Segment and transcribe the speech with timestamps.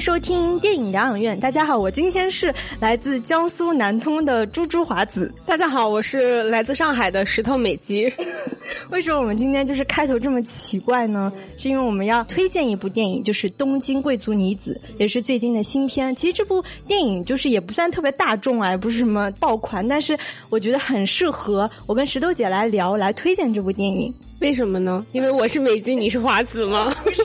[0.00, 1.38] 收听电影疗养院。
[1.38, 5.30] 大家好，我今天是来自江苏南通的猪猪华子。
[5.44, 8.10] 大家好，我是来自上海的石头美姬。
[8.88, 11.30] 为什么我们今天就是开头这么奇怪呢？
[11.58, 16.16] 是因为我们要推荐一部电影，就是《东京贵族女子》，也是最近的新片。
[16.16, 24.14] 其实这部电影就是也不算特别大众啊，也不是什么爆款，但是我觉得很适合我跟石头姐来聊，来推荐这部电影。
[24.40, 25.04] 为什么呢？
[25.12, 26.92] 因为我是美金， 你是华子吗？
[27.04, 27.22] 不是，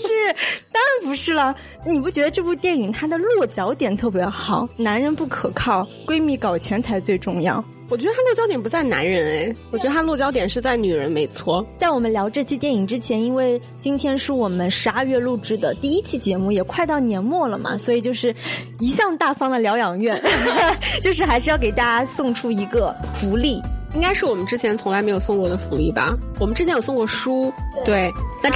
[0.72, 1.56] 当然不是了。
[1.86, 4.68] 你不觉得这部电影它的落脚点特别好？
[4.76, 7.64] 男人不可靠，闺蜜搞钱才最重要。
[7.88, 11.66] 我觉得它落脚点不在男人哎，我觉得它落脚点是在女人，没错。
[11.78, 18.36] 在我们聊这期电影之前，因为今天是我们十二月录制的第一期节目，也快到年末了嘛，所以就是
[18.80, 20.22] 一向大方的疗养院，
[21.02, 23.62] 就是还是要给大家送出一个福利。
[23.96, 26.14] 应该是我们之前从来没有送过的福利吧？
[26.40, 27.52] 我们之前有送过书，
[27.84, 28.52] 对，那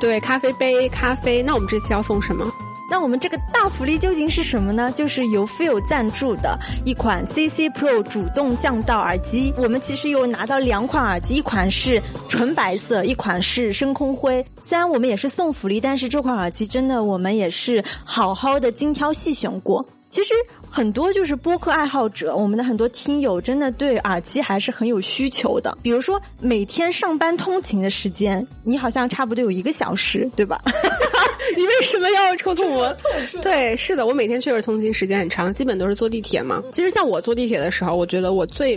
[0.00, 1.42] 对咖啡杯、咖啡。
[1.42, 2.50] 那我们这期要送什么？
[2.90, 4.90] 那我们这个大福利究竟是什么呢？
[4.92, 9.52] 就是由 Feel 赞助的一款 CC Pro 主动降噪耳机。
[9.58, 14.42] 我们其实有拿到两款耳机，一款是纯白色，一款是深空灰。
[14.62, 19.84] 虽然我们也是送福利，但是这款耳机真的我们也是好好的精挑细选过。
[20.18, 20.34] 其实
[20.68, 25.78] 很多就是播客爱好者，我们的很多听友真的对耳机还是很有需求的。
[25.80, 30.60] 比如说每天上班通勤的时间，你好像差不多有一个小时，对吧？
[31.56, 32.92] 你为什么要抽痛我？
[33.40, 36.60] 对，是的，我每天确实通勤时间很长，基本都是坐地铁嘛。
[36.72, 38.76] 其实像我坐地铁的时候，我觉得我最。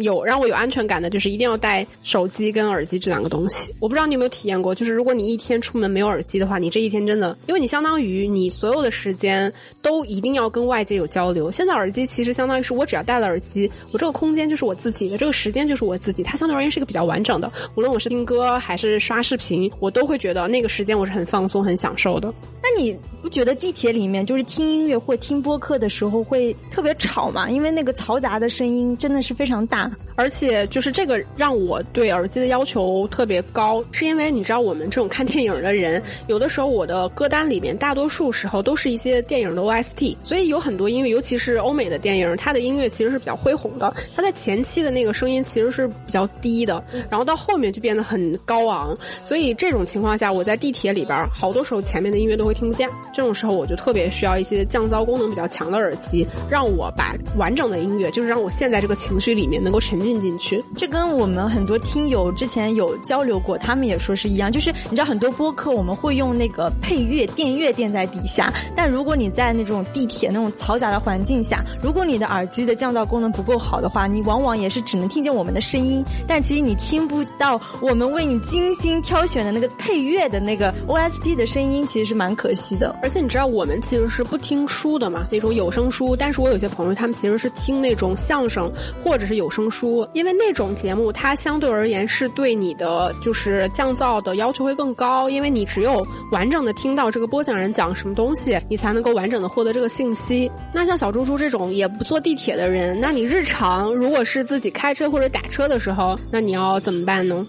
[0.00, 3.74] 有让我有安全感的，就是一定要带手机跟耳机这两个东西。
[3.80, 9.52] 我不知道你有没有体验过，就是如果你一天出门没有耳机的话，你这一天真的，因为你相当于你所有的时间
[9.82, 11.50] 都一定要跟外界有交流。
[11.50, 17.50] 现在耳机其实相当于是我只要戴了耳机，我这个空间就是我自己的，这个时间就是我自己，它相对而言是一个比较完整的。
[17.74, 22.32] 无论我是听歌还是刷视频，我都会觉得那个时间我是很放松、很享受的。
[22.76, 27.48] 你不觉得地铁里面就是听音乐或听播客的时候会特别吵吗？
[27.48, 52.56] 因为那个嘈杂的声音真的是非常大，而且就是这个让我对耳机的要求特别高，是因为你知道我们这种看电影的人，有的时候我的歌单里面大多数时候都是一些电影的 OST，所以有很多音乐，尤其是欧美的电影，它的音乐其实是比较恢宏的，它在前期的那个声音其实是比较低的，然后到后面就变得很高昂，所以这种情况下，我在地铁里边好多时候前面的音乐都会。
[52.56, 60.64] 听不见，这种时候我就特别需要一些降噪功能比较强的耳机，让我把完整的音乐，就是让我陷在这个情绪里面能够沉浸进去。
[60.76, 64.50] 这跟我们很多听友之前有交流过，他们也说是一样。
[64.50, 82.46] 就是你知道很多播客我们会用那个配乐电乐垫在底下，但如果你在那种地铁那种嘈杂的环境下，如果你的耳机的降噪功能不够好的话，你往往也是只能听见我们的声音，但其实你听不到我们为你精心挑选的那个配乐的那个 OST 的声音，其实是蛮可。
[82.46, 86.16] 可惜的，而且你知道我们其实是不听书的嘛，那种有声书。
[86.16, 100.50] 但是我有些朋友他们其实是听那种相声或者是有声书，因为那种节目它相对而言是对你的就是降噪的要求会更高，因为你只有完整的听到这个播讲人讲什么东西，你才能够完整的获得这个信息。
[100.72, 107.46] 那像小猪猪这种也不坐地铁的人，那你日常如果是自己开车或者打车的时候，那你要怎么办呢？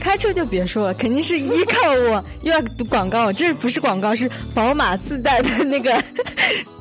[0.00, 2.24] 开车就别说了，肯定是依靠我。
[2.42, 6.02] 又要读广告，这不是广告，是宝马自带的那个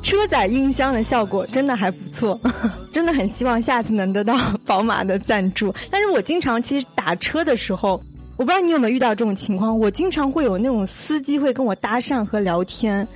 [0.02, 2.40] 车载音箱的效果，真的还不错。
[2.92, 5.74] 真的很希望下次能得到宝马的赞助。
[5.90, 8.02] 但是我经常其实打车的时候，
[8.38, 13.08] 我不知道你有没有遇到这种情况，我经常会有那种司机会跟我搭讪和聊天。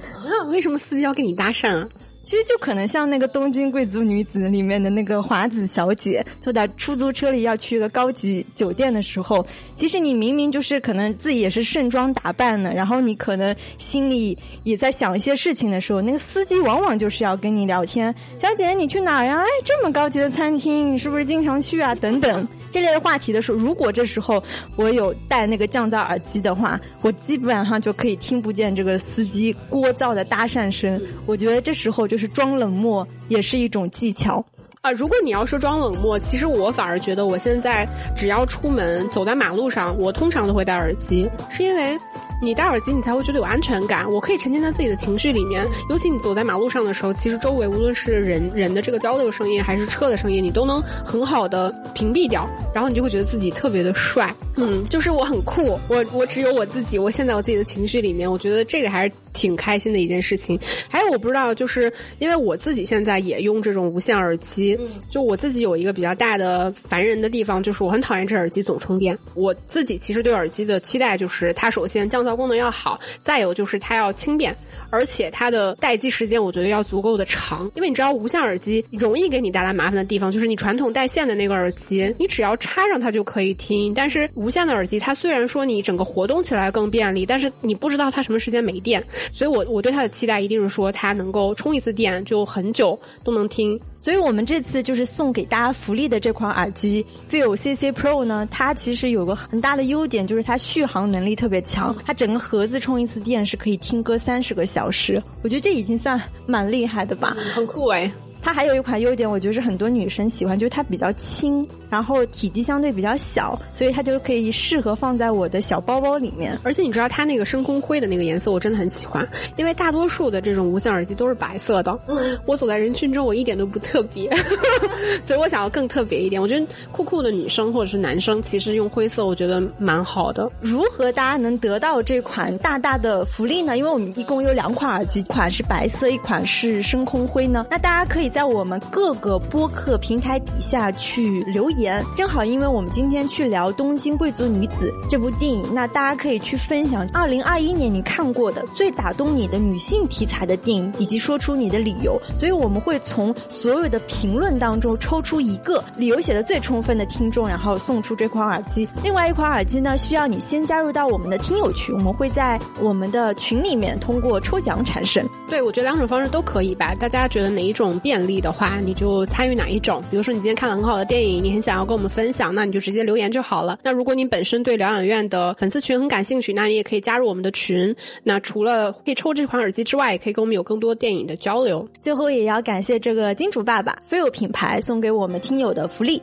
[0.50, 1.88] 为什么司机要跟你搭讪啊？
[2.28, 9.48] 其实就可能像那个《东京贵族女子》里面的那个华子小姐，坐在出租车里要去一个高级酒店的时候，
[9.78, 18.14] 其实你明明就是可能自己也是盛装打扮的，然后你可能心里也在想一些事情的时候，那个司机往往就是要跟你聊天。
[18.38, 19.40] 小姐，你去哪儿呀？
[19.40, 21.96] 哎，这么高级的餐厅，你是不是经常去啊？
[21.96, 24.44] 等等这类的话题的时候，如果这时候
[24.76, 31.02] 我有戴那个降噪耳机的话，我基本上就可以听不见这个司机聒噪的搭讪声。
[31.26, 32.17] 我觉得这时候就。
[32.18, 34.44] 就是装冷漠也是一种技巧
[34.82, 34.92] 啊！
[34.92, 41.96] 如果你要说装冷漠，其实我反而觉得我现在只要出门走在马路上，我通常都会戴耳机，是因为。
[42.40, 44.08] 你戴耳机，你才会觉得有安全感。
[44.12, 54.32] 我可以沉浸在自己的情绪里面，尤其你走在马路上的时候，其实周围无论是人人的这个交流声音，还是车的声音，你都能很好的屏蔽掉，然后你就会觉得自己特别的帅。
[54.56, 59.12] 嗯，就是我很酷，我我只有我自己，我陷在我自己的情绪里面，我觉得这个还是。
[59.38, 60.60] 挺开心的一件事情。
[60.90, 64.78] 还有我不知道，就是因为我自己现在也用这种无线耳机，
[65.12, 69.16] 就我自己有一个比较大的烦人的地方，就是我很讨厌这耳机总充电。
[69.36, 74.56] 我自己其实对耳机的期待就是它首先降噪功能要好，再有就是它要轻便。
[74.90, 93.80] 而且它的待机时间，我觉得要足够的长，因为你知道无线耳机容易给你带来麻烦的地方，就是你传统带线的那个耳机，你只要插上它就可以听，但是无线的耳机，它虽然说你整个活动起来更便利，但是你不知道它什么时间没电，所以我我对它的期待一定是说它能够充一次电就很久都能听。
[93.98, 108.10] 所以我们这次就是送给大家福利的这款耳机 Feel CC Pro 呢，它其实有个很大的优点，就是它续航能力特别强，它整个盒子充一次电是可以听歌三十个小时，我觉得这已经算蛮厉害的吧，很酷哎。
[108.48, 116.58] 它还有一款优点，我觉得是很多女生喜欢，就是它比较轻，然后体积相对比较小，所以它就可以适合放在我的小包包里面。
[116.64, 119.28] 而且你知道它那个深空灰的那个颜色，我真的很喜欢，
[119.58, 122.00] 因为大多数的这种无线耳机都是白色的。
[122.08, 124.32] 嗯，我走在人群中，我一点都不特别，
[125.26, 126.42] 所以我想要更特别一点。
[126.42, 130.50] 我觉得酷酷的女生或者是男生，其实用灰色，我觉得蛮好的。
[130.62, 133.78] 如何大家能得到这款大大的福利呢？
[133.78, 137.68] 因为我们一共有两款耳机，一款是白色，一款是深空灰呢。
[137.70, 138.32] 那大家可以。
[138.38, 152.16] 在我们各个播客平台底下去留言，正好因为我们今天去聊《东京贵族女子》这部电影，那大家可以去分享二零二一年你看过的最打动你的女性题材的电影，以及说出你的理由。
[152.36, 158.88] 所以我们会从所有的评论当中抽出一个理由写的最充分的听众，然后送出这款耳机。
[159.04, 165.28] 另外一款耳机呢，需要你先加入到我们的听友群，我们会在我们的群里面通过抽奖产生。
[165.50, 166.94] 对，我觉得两种方式都可以吧。
[166.94, 168.27] 大家觉得哪一种便？
[168.28, 170.04] 力的话，你就参与哪一种？
[170.12, 173.80] 比如说，你今天看了很好的电影，你很想要跟我们分享，那你就直接留言就好了。
[173.82, 177.96] 那如果你本身对疗养院的粉丝群很感兴趣，那你也可以加入我们的群。
[178.24, 181.88] 那除了可以抽这款耳机之外，也可以跟我们有更多电影的交流。
[182.02, 186.22] 最后，也要感谢这个金主爸爸飞友品牌送给我们听友的福利。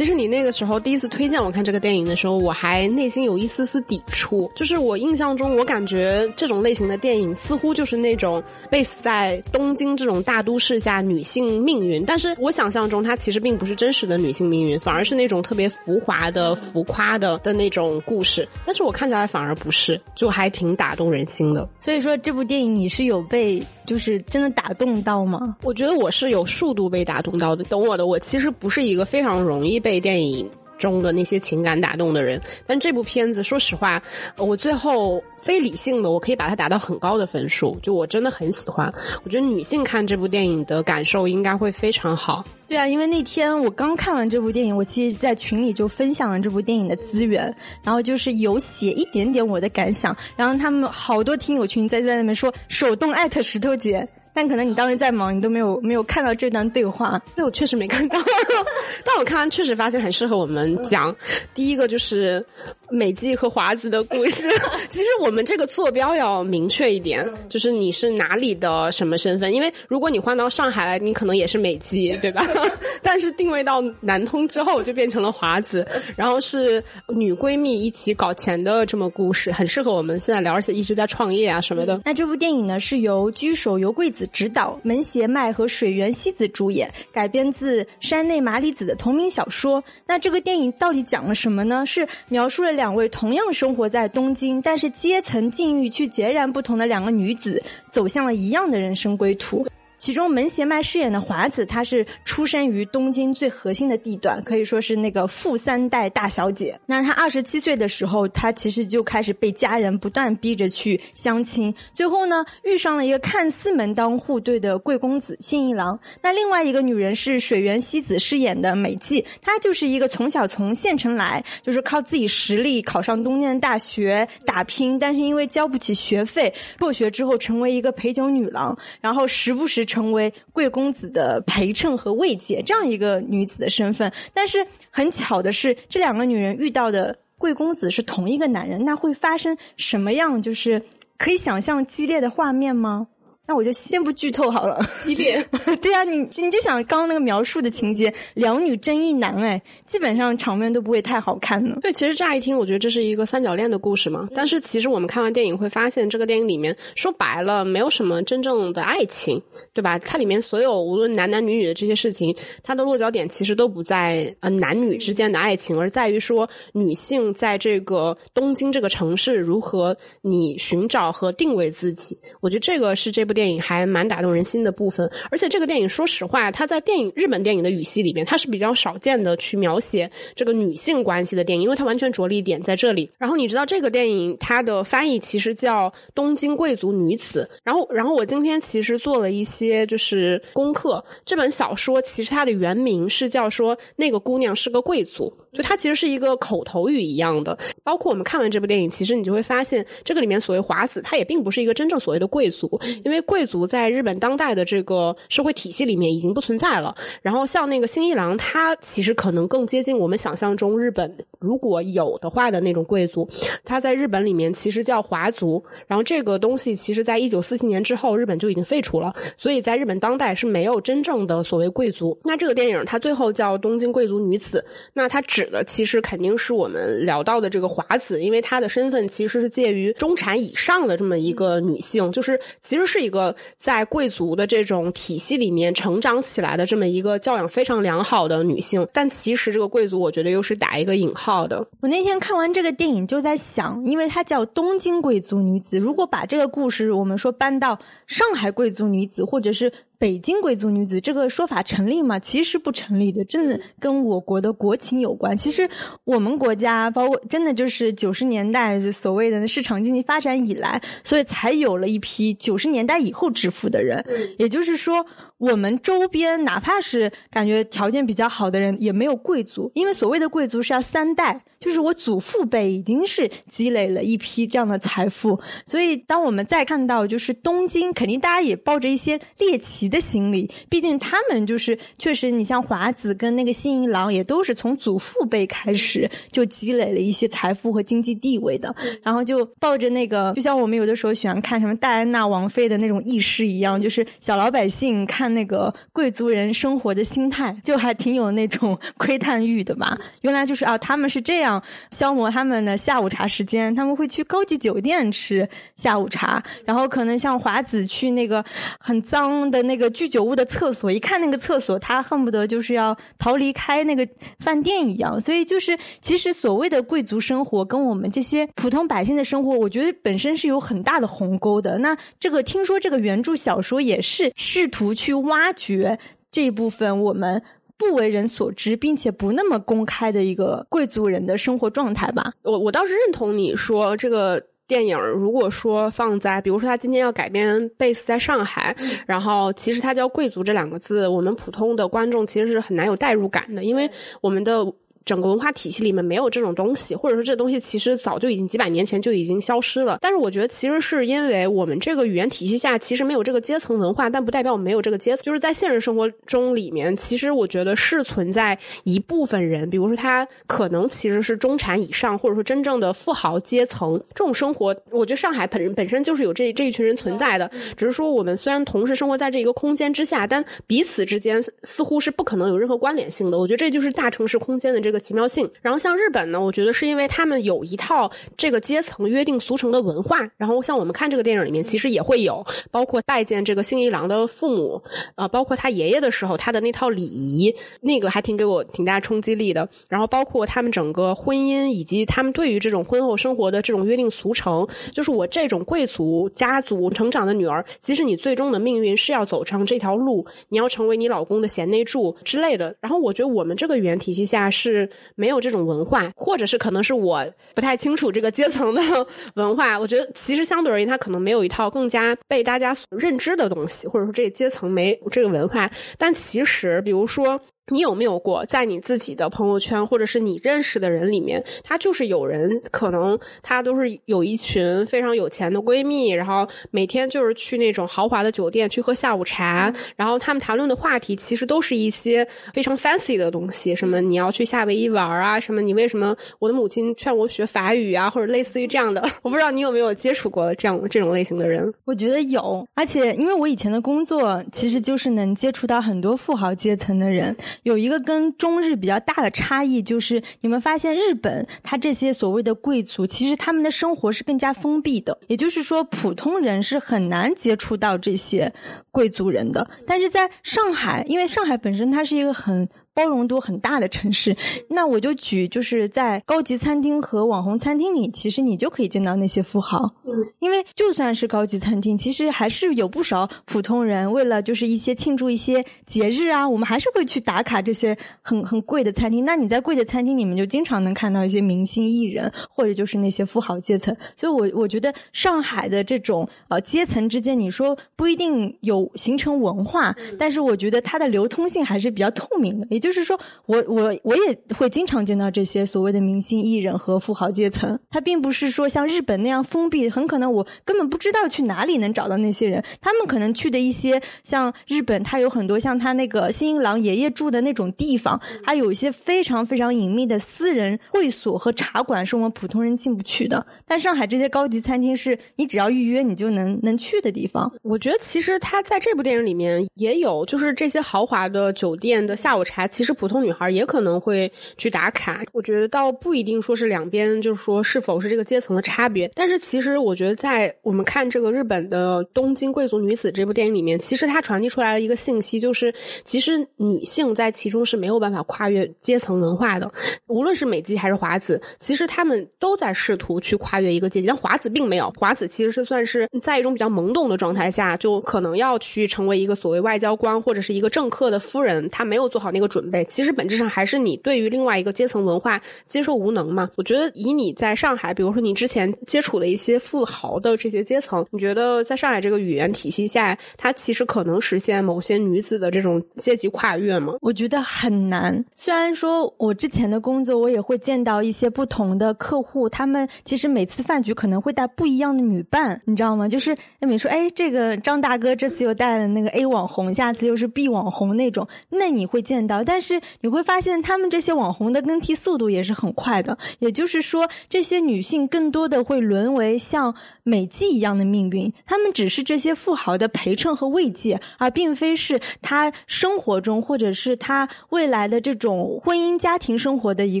[0.00, 4.50] 其实你那个时候第一次推荐我看这个电影的时候，我还内心有一丝丝抵触。
[4.54, 12.02] 就是我印象中，我感觉这种类型的电影似乎就是那种 base 在东京这种大都市下女性命运。
[12.06, 18.48] 但是我想象中，它其实并不是真实的女性命运，反而是那种特别浮华的、浮夸的的那种故事。
[18.64, 21.68] 但是我看起来反而不是，就还挺打动人心的。
[21.78, 25.56] 所以说，这部电影你是有被就是真的打动到吗？
[25.62, 27.62] 我觉得我是有数度被打动到的。
[27.64, 29.89] 懂我的，我其实不是一个非常容易被。
[29.90, 34.00] 被电影中的那些情感打动的人，但这部片子，说实话，
[34.36, 38.94] 我最后非理性的，我可以把它打到很高的分数，就我真的很喜欢。
[39.24, 42.44] 我觉得女性看这部电影的感受应该会非常好。
[42.68, 54.08] 对啊，因为那天我刚看完这部电影，我其实在群里就分享了这部电影的资源，然后就是有写一点点我的感想，然后他们好多听友群在在那边说手动艾特石头姐。
[54.32, 57.20] 但可能你当时在忙，你都没有没有看到这段对话。
[57.34, 58.18] 对，我确实没看到。
[59.04, 61.14] 但我看完确实发现很适合我们讲。
[61.54, 62.44] 第一个就是
[62.90, 64.48] 美纪和华子的故事。
[64.90, 69.52] 其实我们这个坐标要明确一点，就是你是哪里的什么身份。
[69.52, 72.46] 因为如果你换到上海来，你可能也是美纪，对吧？
[73.02, 75.86] 但是定位到南通之后，就变成了华子。
[76.16, 82.00] 然后是女闺蜜一起搞钱的这么故事，很适合我们现在聊，而且一直在创业啊什么的。
[82.04, 84.26] 那这部电影呢，是由居首由贵子。
[84.32, 89.82] 执导门胁麦和水原希子主演，改编自山内麻里子的同名小说。
[90.06, 91.84] 那这个电影到底讲了什么呢？
[91.84, 99.66] 是描述了两位同样生活在东京，但是阶层境遇却截然不同的两个女子，走向了一样的人生归途。
[100.00, 106.80] 其中门胁麦饰演的华子，她是出生于东京最核心的地段，可以说是那个富三代大小姐。
[106.86, 116.00] 那她二十七岁的时候，她其实就开始被家人不断逼着去相亲，最后呢遇上了一个看似门当户对的贵公子信一郎。
[116.22, 134.12] 那另外一个女人是水原希子饰演的美纪，她就是一个从小从县城来，就是靠自己实力考上东京的大学打拼，但是因为交不起学费，辍学之后成为一个陪酒女郎，然后时不时成为贵公子的陪衬和慰藉这样一个女子的身份。
[134.32, 140.82] 但是很巧的是，这两个女人遇到的贵公子是同一个男人，那会发生什么样就是
[141.18, 143.08] 可以想象激烈的画面吗？
[143.50, 144.80] 那我就先不剧透好了。
[145.02, 145.44] 激烈，
[145.82, 151.76] 对啊，你你就想刚刚那个描述的情节，两女争一男，哎，基本上场面都不会太好看呢。
[151.82, 154.28] 对，其实乍一听，我觉得这是一个三角恋的故事嘛。
[154.32, 159.42] 但是其实我们看完电影会发现，这个电影里面说白了，没有什么真正的爱情，
[159.74, 159.98] 对吧？
[159.98, 172.16] 它里面所有无论男男女女的这些事情，它的落脚点其实都不在呃男女之间的爱情，而在于说女性在这个东京这个城市如何你寻找和定位自己。
[172.40, 175.10] 我觉得这个是这部电电影还蛮打动人心的部分。
[175.30, 183.10] 而且这个电影，说实话，它在电影日本电影的语系里面，它是比较少见的去描写这个女性关系的电影，因为它完全着力点在这里。
[183.16, 187.48] 然后你知道这个电影它的翻译其实叫《东京贵族女子》。
[187.64, 195.34] 然后，然后我今天其实做了一些就是功课，这本小说其实它的原名是叫说那个姑娘是个贵族。
[195.52, 206.94] 就它其实是一个口头语一样的，包括我们看完这部电影，其实你就会发现，这个里面所谓华子，她也并不是一个真正所谓的贵族，因为贵族在日本当代的这个社会体系里面已经不存在了。
[207.22, 213.28] 然后像那个新一郎，他其实可能更接近我们想象中日本如果有的话的那种贵族，
[213.64, 215.62] 他在日本里面其实叫华族。
[215.86, 222.18] 然后这个东西其实在一九四七年之后，日本就已经废除了，所以在日本当代是没有真正的所谓贵族。
[222.24, 238.86] 那这个电影它最后叫《东京贵族女子》，那它指的其实肯定是我们聊到的这个华子，因为她的身份其实是介于中产以上的这么一个女性，就是其实是一个在贵族的这种体系里面成长起来的这么一个教养非常良好的女性。
[238.92, 241.66] 但其实这个贵族，我觉得又是打一个引号的。
[241.80, 252.18] 我那天看完这个电影就在想，因为它叫东京贵族女子，如果把这个故事我们说搬到上海贵族女子，或者是北京贵族女子，这个说法成立吗？
[252.18, 255.36] 其实不成立的，真的跟我国的国情有关。
[255.36, 255.68] 其实
[256.04, 264.02] 我们国家，包括真的就是九十年代所谓的市场经济发展以来，所以才有了一批九十年代以后致富的人。
[264.38, 265.04] 也就是说，
[265.36, 271.44] 我们周边哪怕是感觉条件比较好的人，也没有贵族，因为所谓的贵族是要三代。
[271.60, 299.98] 就是我祖父辈已经是积累了一批这样的财富，所以当我们再看到就是东京，肯定大家也抱着一些猎奇的心理，毕竟他们就是确实，你像华子跟那个新一郎也都是从祖父辈开始就积累了一些财富和经济地位的，然后就抱着那个，就像我们有的时候喜欢看什么戴安娜王妃的那种轶事一样，就是小老百姓看那个贵族人生活的心态，就还挺有那种窥探欲的吧。
[300.22, 301.49] 原来就是啊，他们是这样。
[301.90, 308.44] 消磨他们的下午茶时间，他们会去高级酒店吃下午茶，然后可能像华子去那个
[308.78, 314.06] 很脏的那个居酒屋的厕所，一看那个厕所，他恨不得就是要逃离开那个
[314.40, 315.18] 饭店一样。
[315.18, 321.78] 所以就是，其实所谓的贵族生活跟我们这些普通百姓的生活，我觉得本身是有很大的鸿沟的。
[321.78, 325.98] 那这个听说这个原著小说也是试图去挖掘
[326.30, 327.42] 这一部分我们。
[327.80, 332.34] 不为人所知，并且不那么公开的一个贵族人的生活状态吧。
[332.42, 344.70] 我我倒是认同你说，这个电影如果说放在，比如说他今天要改编贝斯在上海，然后其实他叫贵族这两个字，我们普通的观众其实是很难有代入感的，因为我们的。
[345.10, 349.98] 整个文化体系里面没有这种东西，或者说这东西其实早就已经几百年前就已经消失了。
[350.00, 355.24] 但是我觉得其实是因为我们这个语言体系下其实没有这个阶层文化，但不代表我们没有这个阶层。
[355.24, 364.72] 就是在现实生活中里面，其实我觉得是存在一部分人，比如说他可能其实是中产以上，或者说真正的富豪阶层这种生活。
[364.92, 373.36] 我觉得上海本本身就是有这这一群人存在的，只是说我们虽然同时生活在这一个空间之下，但彼此之间似乎是不可能有任何关联性的。
[373.36, 374.99] 我觉得这就是大城市空间的这个。
[375.00, 375.50] 奇妙性。
[375.62, 380.18] 然后像日本呢，我觉得是因为他们有一套这个阶层约定俗成的文化。
[380.36, 384.82] 然后像我们看这个电影里面，其实也会有，包括拜见这个幸一郎的父母，
[385.14, 389.68] 啊，包括他爷爷的时候，他的那套礼仪，那个还挺给我挺大冲击力的。
[389.88, 402.74] 然后包括他们整个婚姻，以及他们对于这种婚后生活的这种约定俗成，就是我这种贵族家族成长的女儿，其实你最终的命运是要走上这条路，你要成为你老公的贤内助之类的。
[402.80, 404.79] 然后我觉得我们这个语言体系下是
[405.14, 408.82] 没有这种文化，或者是可能是我不太清楚这个阶层的
[409.34, 409.78] 文化。
[409.78, 415.70] 我觉得其实相对而言，他可能没有一套更加被大家所认知的东西，或者说这个阶层没这个文化。
[415.96, 417.40] 但其实，比如说。
[417.70, 441.72] 你有没有过在你自己的朋友圈，或者是你认识的人里面，他就是有人可能他都是有一群非常有钱的闺蜜，然后每天就是去那种豪华的酒店去喝下午茶，然后他们谈论的话题其实都是一些非常 fancy 的东西，什么你要去夏威夷玩啊，什么你为什么我的母亲劝我学法语啊，或者类似于这样的， 我不知道你有没有接触过这样这种类型的人？
[441.84, 447.36] 我觉得有，而且因为我以前的工作其实就是能接触到很多富豪阶层的人。
[447.62, 458.52] 有一个跟中日比较大的差异，就是你们发现日本，它这些所谓的贵族，其实他们的生活是更加封闭的，也就是说，普通人是很难接触到这些
[458.90, 459.68] 贵族人的。
[459.86, 462.68] 但是在上海，因为上海本身它是一个很。
[462.92, 464.36] 包容度很大的城市，
[464.68, 469.94] 那我就举就是在高级餐厅和网红餐厅里，其实你就可以见到那些富豪。
[470.04, 479.24] 嗯，因为就算是高级餐厅，其实还是有不少普通人为了就是一些庆祝一些节日啊，我们还是会去打卡这些很很贵的餐厅。
[479.24, 483.96] 那你在贵的餐厅里面就经常能看到一些明星艺人，或者就是那些富豪阶层。
[484.16, 492.79] 所以，我我觉得上海的这种呃阶层之间，你说不一定有形成文化，但是我觉得它的流通性还是比较透明的。
[492.80, 502.64] 就是说，我我我也会经常见到这些所谓的明星艺人和富豪阶层，他并不是说像日本那样封闭，很可能我根本不知道去哪里能找到那些人。
[502.80, 513.46] 他们可能去的一些像日本，他有很多像他那个新一郎爷爷住的那种地方，还有一些非常非常隐秘的私人会所和茶馆，是我们普通人进不去的。
[513.66, 517.52] 但上海这些高级餐厅，是你只要预约你就能能去的地方。
[517.62, 522.60] 我觉得其实他在这部电影里面也有，就是这些豪华的酒店的下午茶。
[522.70, 529.10] 其实普通女孩也可能会去打卡，我觉得倒不一定说是两边就是说是否是这个阶层的差别。
[529.14, 535.74] 但是其实我觉得在我们看这个日本的《东京贵族女子》这部电影里面，其实它传递出来了一个信息，就是
[536.04, 539.70] 其实女性在其中是没有办法跨越阶层文化的。
[540.06, 544.92] 无论是美纪还是华子，其实他们都在试图去跨越一个阶级，但华子并没有。
[544.96, 552.59] 华子其实是算是在一种比较懵懂的状态下，就可能要去成为一个所谓外交官或者是一个政客的夫人，她没有做好那个准。
[552.60, 556.50] 准备，其实本质上还是你对于另外一个阶层文化接受无能嘛？
[556.56, 566.96] 我觉得以你在上海，比如说你之前接触的一些富豪的这些阶层，你觉得在上海这个语言体系下，它其实可能实现某些女子的这种阶级跨越吗？
[567.00, 568.22] 我觉得很难。
[568.34, 576.06] 虽然说我之前的工作，我也会见到一些不同的客户，他们其实每次饭局可能会带不一样的女伴，你知道吗？
[576.06, 582.44] 就是比如说，哎，这个张大哥这次又带了那个 A 网红，下次又是 B 网红那种，那你会见到。
[582.52, 586.18] 但是你会发现，他们这些网红的更替速度也是很快的。
[586.40, 591.32] 也就是说，这些女性更多的会沦为像美纪一样的命运。
[591.46, 600.00] 她们只是这些富豪的陪衬和慰藉，而并非是她生活中或者是她未来的这种婚姻家庭生活的一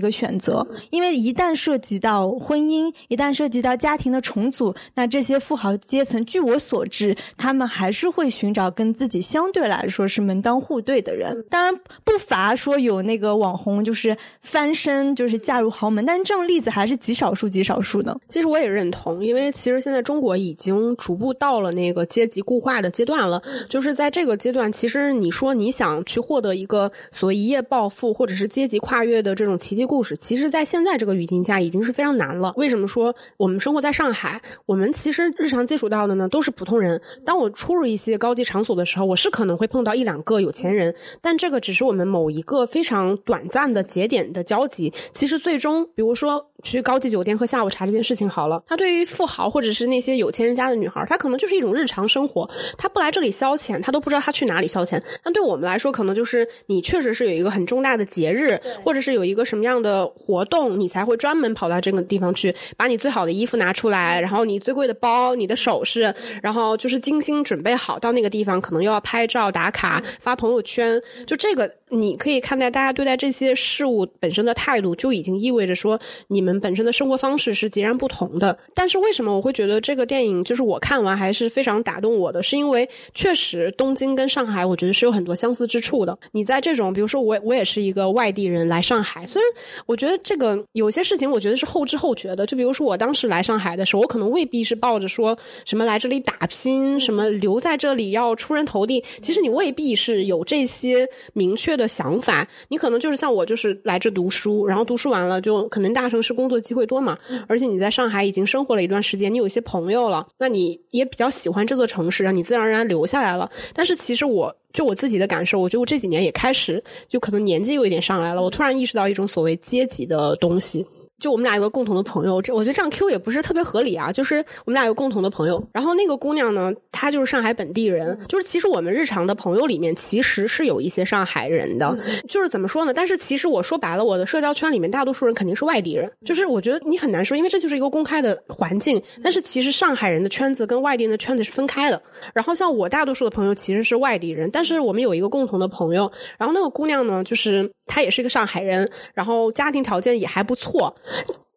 [0.00, 0.66] 个选择。
[0.90, 11.44] 因为一旦涉及到婚姻，一旦涉及到家庭的重组，那这些富豪阶层，据我所知，他们还是会寻找跟自己相对来说是门当户对的人。
[11.48, 12.80] 当然，不乏说。
[12.80, 18.18] 有那个网红就是翻身，就是嫁入豪门，但是这种例子还是极少数、极少数的。
[18.26, 23.42] 其实我也认同，因为其实现在中国已经逐步到了那个阶级固化的阶段了。
[23.68, 32.54] 就是在这个阶段，其实你说你想去获得一个所谓一夜暴富或者是阶级跨越的这种奇迹故事，其实，在现在这个语境下已经是非常难了。
[32.56, 34.40] 为什么说我们生活在上海？
[34.64, 36.98] 我们其实日常接触到的呢都是普通人。
[37.26, 42.66] 当我出入一些高级场所的时候，我是可能会碰到一两个有钱人，但这个只是我们某一个。
[42.70, 55.00] 非常短暂的节点的交集，其实最终，比如说去高级酒店喝下午茶这件事情好了，他对于富豪或者是那些有钱人家的女孩，她可能就是一种日常生活，她不来这里消遣，她都不知道她去哪里消遣。
[55.24, 71.70] 那对我们来说，可能就是你确实是有一个很重大的节日，或者是有一个什么样的活动，你才会专门跑到这个地方去，把你最好的衣服拿出来，然后你最贵的包、你的首饰，然后就是精心准备好到那个地方，可能又要拍照打卡、发朋友圈，就这个。
[71.92, 78.56] 你可以看待大家对待这些事物本身的态度，就已经意味着说你们本身的生活方式是截然不同的。
[78.74, 82.42] 但是为什么我会觉得这个电影就是我看完还是非常打动我的？
[82.42, 86.18] 是因为确实东京跟上海，我觉得是有很多相似之处的。
[86.32, 89.50] 你在这种，比如说我我也是一个外地人来上海，虽然
[89.86, 92.46] 我觉得这个有些事情我觉得是后知后觉的。
[92.46, 99.02] 就比如说我当时来上海的时候，我可能未必是抱着说什么来这里打拼，什么留在这里要出人头地。
[99.22, 101.70] 其实你未必是有这些明确。
[101.80, 113.50] 的想法，你可能就是像我，就是来这读书，然后读书完了就可能大城市工作机会多嘛，而且你在上海已经生活了一段时间，你有一些朋友了，那你也比较喜欢这座城市，让你自然而然留下来了。
[113.74, 120.86] 但是其实我就我自己的感受，我觉得我这几年也开始就可能年纪有一点上来了，我突然意识到一种所谓阶级的东西。
[121.20, 124.10] 就我们俩有个共同的朋友，这我觉得这样 Q 也不是特别合理啊。
[124.10, 128.18] 就是我们俩有共同的朋友，然后那个姑娘呢，她就是上海本地人。
[128.26, 131.96] 就是其实我们日常的朋友里面，其实是有一些上海人的。
[132.26, 132.94] 就是怎么说呢？
[132.94, 136.10] 但是其实我说白了，我的社交圈里面大多数人肯定是外地人。
[136.24, 139.00] 就是我觉得你很难说，因为这就是一个公开的环境。
[139.22, 142.02] 但是其实上海人的圈子跟外地人的圈子是分开的。
[142.34, 146.10] 然后像我大多数的朋友其实是外地人，但是我们有一个共同的朋友。
[146.38, 150.94] 然后那个姑娘呢，就是她也是一个上海人，然后家庭条件也还不错。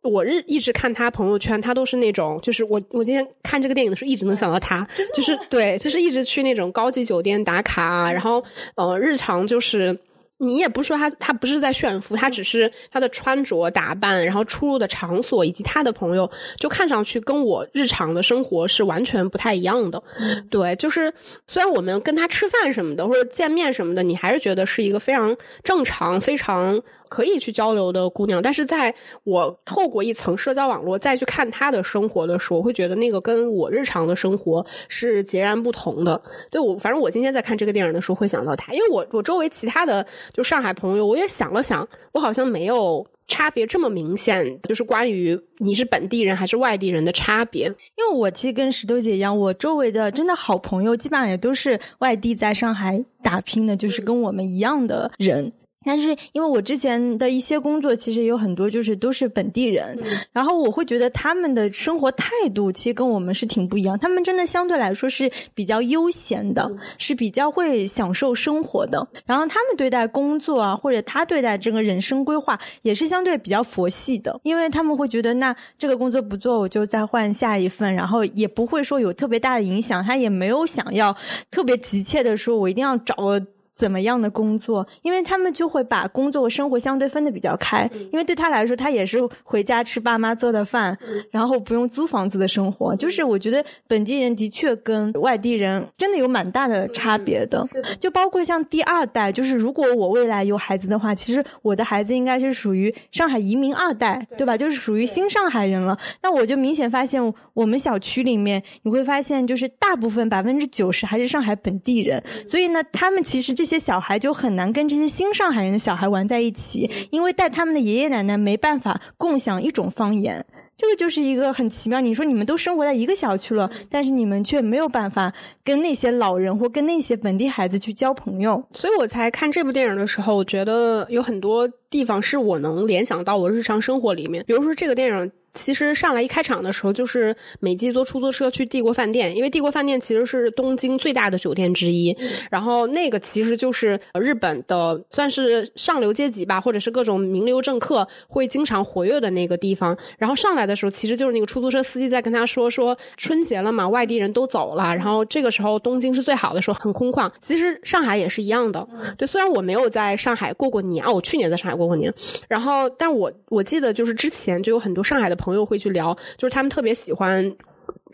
[0.01, 8.43] 我日一直看他朋友圈，他都是那种，就是我我今天看这个电影的时候，一直能想到他，就是对，就是一直去那种高级酒店打卡，然后
[8.75, 9.97] 呃，日常就是。
[10.39, 20.03] 你也不是说他，他不是在炫富，他只是他的穿着打扮，然后出入的场所以及他的朋友，就看上去跟我日常的生活是完全不太一样的。
[20.49, 21.13] 对，就是
[21.47, 26.81] 虽然我们跟他吃饭什么的，或者见面什么的，你还是觉得是一个非常正常、非常
[27.13, 28.41] 可以去交流的姑娘。
[28.41, 36.19] 但是在我透过一层社交网络再去看她的生活的时候，我会觉得那个跟我日常的生活是截然不同的。
[36.49, 40.05] 对我，反正我今天在看这个电影的时候会想到她，因为我我周围其他的。
[40.33, 47.65] 就上海朋友，我也想了想，我好像没有差别这么明显，就是关于你是本地人还是外地人的差别。
[47.65, 55.51] 因为我其实跟石头姐一样，我周围的真的好朋友基本上也都是外地在上海打拼的，就是跟我们一样的人。
[55.83, 59.97] 但是因为我之前的一些工作，其实有很多就是都是本地人，
[60.31, 63.97] 然后我会觉得他们的生活态度其实跟我们是挺不一样。
[63.99, 69.07] 他们真的相对来说是比较悠闲的，是比较会享受生活的。
[69.25, 80.03] 然后他们对待工作啊，或者他对待这个人生规划，也是相对比较佛系的，因为他们会觉得那这个工作不做，我就再换下一份，然后也不会说有特别大的影响。
[80.03, 81.15] 他也没有想要
[81.51, 83.45] 特别急切的说，我一定要找个。
[83.75, 84.85] 怎么样的工作？
[85.01, 87.89] 因为他们就会把工作和生活相对分的比较开。
[88.11, 90.97] 因为对他来说，他也是回家吃爸妈做的饭，
[91.31, 92.95] 然后不用租房子的生活。
[92.95, 97.65] 就是我觉得本地人的确跟外地人真的有蛮大的差别的。
[97.99, 104.55] 就包括像第二代，就是如果我未来有孩子的话，其实我的孩子应该是属于上海移民二代，对吧？
[104.55, 105.97] 就是属于新上海人了。
[106.21, 112.23] 那我就明显发现，我们小区里面你会发现，就是大部分百分之九十还是上海本地人。
[112.47, 113.62] 所以呢，他们其实这。
[113.63, 120.45] 这些小孩就很难跟这些新上海人的小孩玩在一起，因为带他们的爷爷奶奶没办法共享一种方言，
[120.75, 122.01] 这个就是一个很奇妙。
[122.01, 125.31] 你说你们都生活在一个小区了，但是你们却没有办法
[125.63, 135.31] 跟那些老人或跟那些本地孩子去交朋友，所以我才看这部电影的时候，我觉得有很多地方是我能联想到我日常生活里面，比如说这个电影。
[135.53, 142.15] 其实上来一开场的时候，就是美纪坐出租车去帝国饭店，因为帝国饭店其实是东京最大的酒店之一。
[142.49, 149.95] 然后那个其实就是日本的算是上流阶级吧，或者是各种名流政客会经常活跃的那个地方。
[150.17, 157.31] 然后上来的时候，其实就是那个出租车司机在跟他说说春节了嘛，外地人都走了，然后这个时候东京是最好的时候，很空旷。
[157.39, 158.87] 其实上海也是一样的。
[159.19, 162.11] 对，虽然我没有在上海过过年啊，我去年在上海过过年。
[162.47, 165.42] 然后，但我我记得就是之前就有很多上海的。
[165.43, 167.55] 朋友会去聊，就是他们特别喜欢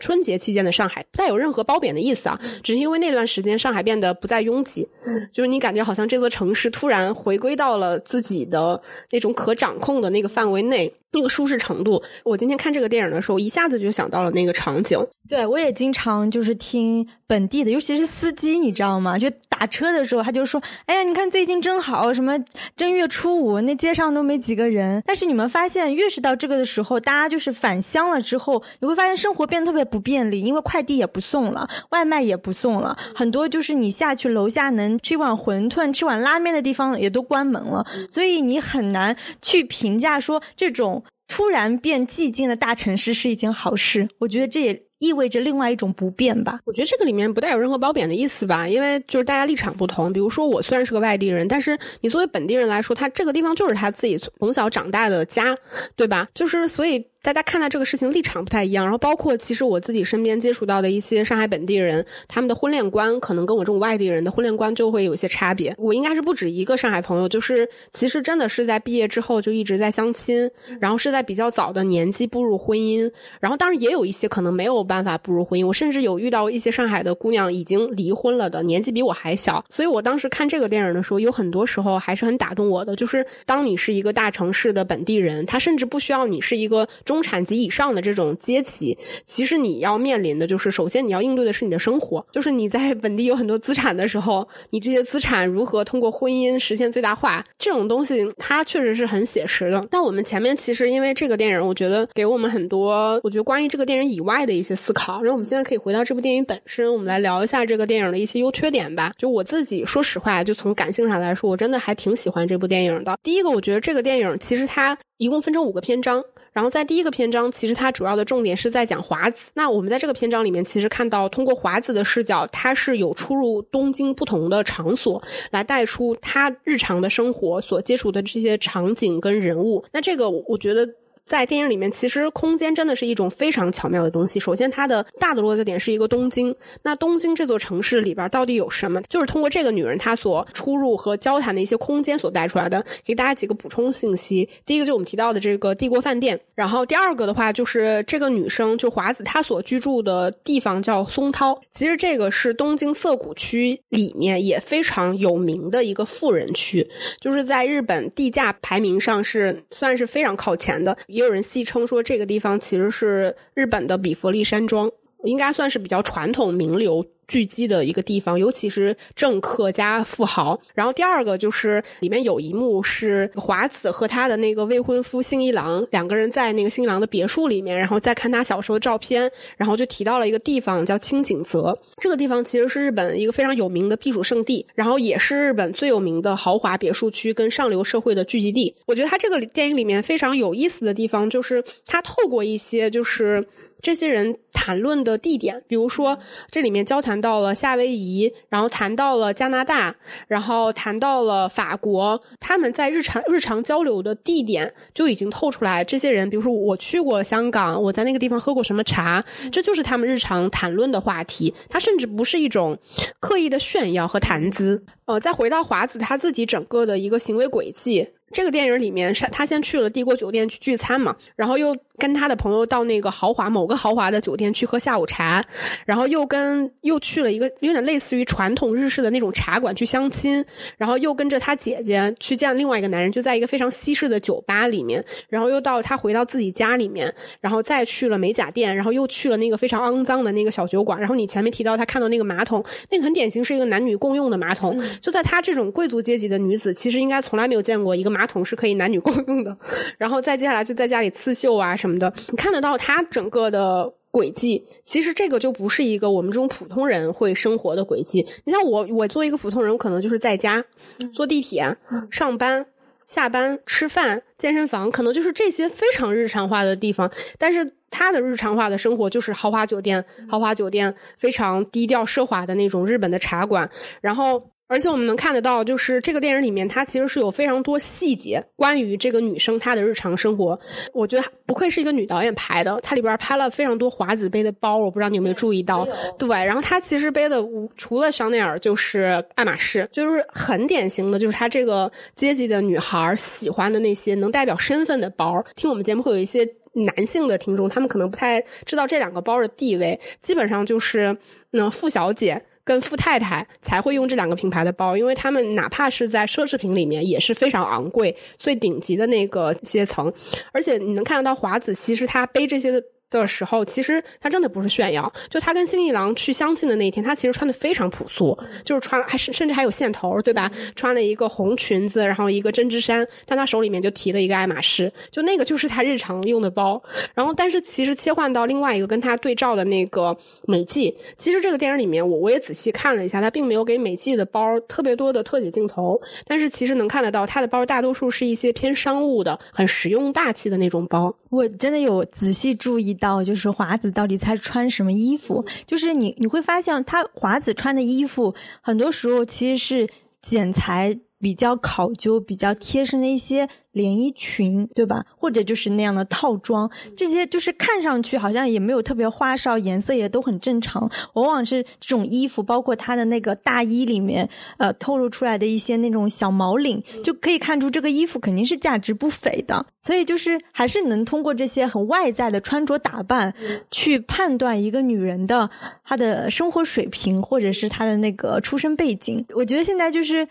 [0.00, 4.88] 春节期间的上海，不带有任何褒贬的意思啊，只是因为那段时间上海变得不再拥挤，
[5.32, 8.80] 就是你感觉好像这座城市突然回归到了自己的
[9.12, 10.92] 那种可掌控的那个范围内。
[11.12, 14.96] 那个舒适程度，我今天看这个电影的时候，一下子就想到了那个场景。
[15.28, 19.18] 对，我也经常就是听本地的，尤其是司机，你知道吗？
[19.18, 19.28] 就
[19.60, 22.34] 打车的时候，他就说：“哎呀，你看最近真好，什么
[22.76, 44.08] 正月初五那街上都没几个人。”但是你们发现，越是到这个的时候，大家就是返乡了之后，你会发现生活变得特别不便利，因为快递也不送了，外卖也不送了，很多就是你下去楼下能吃一碗馄饨、吃碗拉面的地方也都关门了，所以你很难去评价说这种突然变寂静的大城市是一件好事。
[44.20, 44.89] 我觉得这也。
[45.00, 46.60] 意味着另外一种不变吧？
[46.64, 50.12] 我觉得这个里面不带有任何褒贬的意思吧，因为就是大家立场不同。
[50.12, 55.56] 比如说，我虽然是个外地人，但是你作为本地人来说，他这个地方就是他自己从小长大的家，
[55.96, 56.28] 对吧？
[56.32, 57.04] 就是所以。
[57.22, 65.74] 大家看待这个事情立场不太一样，然后包括其实我自己身边接触到的一些上海本地人，他们的婚恋观可能跟我这种外地人的婚恋观就会有一些差别。
[65.76, 75.66] 我应该是不止一个上海朋友，就是其实真的是在毕业之后就一直在相亲，然后是在比较早的年纪步入婚姻，然后当然也有一些可能没有办法步入婚姻。
[75.66, 79.62] 我甚至有遇到一些上海的姑娘已经离婚了的，年纪比我还小。
[79.68, 86.88] 所以我当时看这个电影的时候，有很多时候还是很打动我的，就是当你是一个大城市的本地人，他甚至不需要你是一个。
[87.10, 88.96] 中产级以上的这种阶级，
[89.26, 99.84] 其实你要面临的就是，首先你要应对的是你的生活，就是你在 本地有很多资产的时候，你这些资产如何通过婚姻实现最大化，这种东西它确实是很写实的。
[99.90, 105.20] 但我们前面其实因为这个电影，我觉得给我们很多，我觉得关于这个电影以外的一些思考。
[105.20, 109.12] 然后我们现在可以回到这部电影本身，我们来聊一下这个电影的一些优缺点吧。
[109.18, 113.18] 就我自己说实话，就从感性上来说，我真的还挺喜欢这部电影的。
[113.20, 116.22] 第一个，我觉得这个电影其实它一共分成五个篇章。
[116.52, 119.50] 然后在第一个篇章，其实它主要的重点是在讲华子。
[119.54, 129.84] 那我们在这个篇章里面，其实看到通过华子的视角，他是有出入东京不同的场所，来带出他日常的生活所接触的这些场景跟人物。
[129.92, 130.88] 那这个我觉得。
[131.24, 134.40] 在电影里面，其实空间真的是一种非常巧妙的东西。
[134.40, 136.54] 首先，它的大的落脚点是一个东京。
[136.82, 139.00] 那东京这座城市里边到底有什么？
[139.08, 142.84] 就是通过这个女人她所出入和交谈的一些空间所带出来的。
[143.04, 151.60] 给大家几个补充信息：第一个就我们提到的这个帝国饭店，然后第二个的话就是这个女生就华子她所居住的地方叫松涛。
[151.70, 156.88] 其实这个是东京涩谷区里面也非常有名的一个富人区，
[157.20, 160.96] 就是在日本地价排名上是算是非常靠前的。
[161.10, 164.90] 也有人戏称说，这个地方其实是日本的比佛利山庄，
[165.24, 167.04] 应该算是比较传统名流。
[167.30, 170.60] 聚集的一个地方，尤其是政客加富豪。
[170.74, 181.78] 然后第二个就是里面有一幕是华子和他的那个未婚夫新一郎两个人在那个新郎的别墅里面，然后再看他小时候的照片，然后就提到了一个地方叫清景泽。
[182.00, 188.74] 这个地方其实是日本一个非常有名的避暑胜地，然后也是日本最有名的豪华别墅区跟上流社会的聚集地。
[188.86, 193.46] 我觉得他这个电影里面非常有意思的地方，就是他透过一些就是。
[193.82, 196.18] 这些人谈论的地点，比如说
[196.50, 199.94] 这里面交谈到了夏威夷，然后谈到了加拿大，
[200.28, 205.82] 然后谈到了法国，他们在日常日常交流的地点就已经透出来。
[205.82, 211.54] 这些人，比如说我去过香港，我在那个地方喝过什么茶，这就是他们日常谈论的话题。
[211.68, 212.78] 他甚至不是一种
[213.20, 214.84] 刻意的炫耀和谈资。
[215.06, 218.08] 呃，再回到华子他自己整个的一个行为轨迹。
[218.32, 225.44] 这个电影里面是他先去了帝国酒店去聚餐嘛，然后又跟他的朋友到那个豪华某个豪华的酒店去喝下午茶，
[225.84, 230.42] 然后又跟又去了一个有点类似于传统日式的那种茶馆去相亲，
[230.78, 248.20] 然后又跟着他姐姐去见另外一个男人，就在一个非常西式的酒吧里面，然后又到他回到自己家里面，然后再去了美甲店，然后又去了那个非常肮脏的那个小酒馆，然后你前面提到他看到那个马桶，那个很典型是一个男女共用的马桶，就在他这种贵族阶级的女子，其实应该从来没有见过一个马。
[248.20, 249.56] 马桶是可以男女共用的，
[249.96, 254.66] 然后再接下来就在家里刺绣啊什么的，你看得到他整个的轨迹。
[254.84, 258.26] 其实这个就不是一个我们这种普通人会生活的轨迹。
[258.44, 260.64] 你像我，我作为一个普通人，可能就是在家
[261.12, 261.76] 坐地铁、
[262.10, 262.66] 上班、
[263.06, 267.10] 下班、吃饭、健身房，可能就是这些非常日常化的地方。
[267.38, 274.50] 但是他的日常化的生活就是豪华酒店、豪华酒店非常低调奢华的那种日本的茶馆，然后。
[274.70, 280.56] 而且我们能看得到，就是这个电影里面，它其实是有非常多细节关于这个女生她的日常生活。
[280.92, 285.84] 我觉得不愧是一个女导演拍的，它里边拍了非常多华子背的包，我不知道你有没有注意到。
[286.16, 287.44] 对，然后她其实背的
[287.76, 295.44] 除了香奈儿就是爱马仕，就是很典型的，就是她这个阶级的女孩喜欢的那些能代表身份的包。
[295.56, 301.16] 听我们节目会有一些男性的听众，他们可能不太知道这两个包的地位，基本上就是
[301.50, 302.40] 那富小姐。
[302.70, 310.12] 跟富太太才会用这两个品牌的包，因为他们哪怕是在奢侈品里面也是非常昂贵、最顶级的那个阶层。
[310.52, 315.12] 而且你能看得到华子，其实他背这些的时候，其实他真的不是炫耀。
[315.28, 320.50] 就他跟新一郎去相亲的那一天，他其实穿的非常朴素，就是穿还甚甚至还有线头，对吧？
[320.74, 326.82] 穿了一个红裙子，然后一个针织衫，但他手里面就提了一个爱马仕，就那个就是他日常用的包。
[327.14, 341.14] 然后，但是其实切换到另外一个跟他对照的那个美纪，其实这个电影里面我我也仔细看了一下，他并没有给美纪的包特别多的特写镜头，但是其实能看得到他的包大多数是一些偏商务的、很实用大气的那种包。
[341.30, 345.44] 我真的有仔细注意到，就是华子到底在穿什么衣服。
[345.66, 349.88] 就是你你会发现，他华子穿的衣服，很多时候其实是
[350.22, 353.48] 剪裁比较考究、比较贴身的一些。
[353.72, 355.06] 连衣裙，对吧？
[355.16, 360.90] 或者就是那样的套装，这些就是看上去好像也没有特别花哨，颜色也都很正常。
[361.12, 364.28] 往往是这种衣服，包括它的那个大衣里面，
[364.58, 369.64] 呃，透露出来的一些那种小毛领，就可以看出这个衣服肯定是价值不菲的。
[369.80, 373.32] 所以就是还是能通过这些很外在的穿着打扮，
[373.70, 375.48] 去判断一个女人的
[375.84, 379.24] 她的生活水平，或者是她的那个出身背景。
[379.36, 380.26] 我觉得现在就是。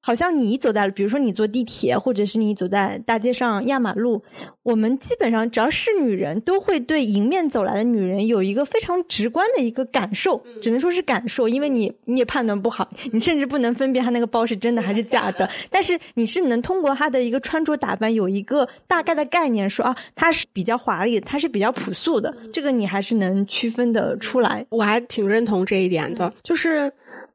[0.00, 4.22] 好像你走在，比如说你坐地铁，或者是你走在大街上压马路，
[4.62, 24.64] 我们基本上只要是女人，都会对迎面走来的女人有一个非常直观的一个感受，只能说是感受，因为你你也判断不好，你甚至不能分辨她那个包是真的还是假的， 但是你是能通过她的一个穿着打扮有一个大概的概念，说啊，她是比较华丽的，她是比较朴素的，这个你还是能区分的出来。
[24.70, 26.90] 我还挺认同这一点的，就是。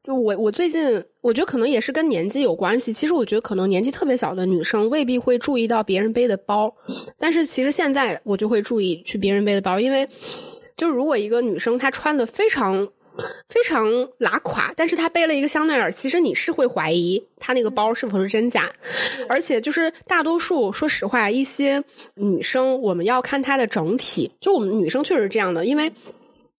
[0.06, 2.94] 就我，我最近我觉得可能也是跟年纪有关系。
[2.94, 6.72] 其实我觉得可能年纪特别小的女生未必会注意到别人背的包，
[7.18, 10.08] 但是其实现在我就会注意去别人背的包，因为
[10.78, 12.88] 就是如果一个女生她穿的非常
[13.50, 13.90] 非常
[14.20, 18.72] 拉垮，但是她背了一个香奈儿，其实你是会怀疑她那个包是否是真假。
[19.28, 25.92] 而且就是大多数，说实话，一些女生我们要看她的整体，就我们女生确实是这样的，因为。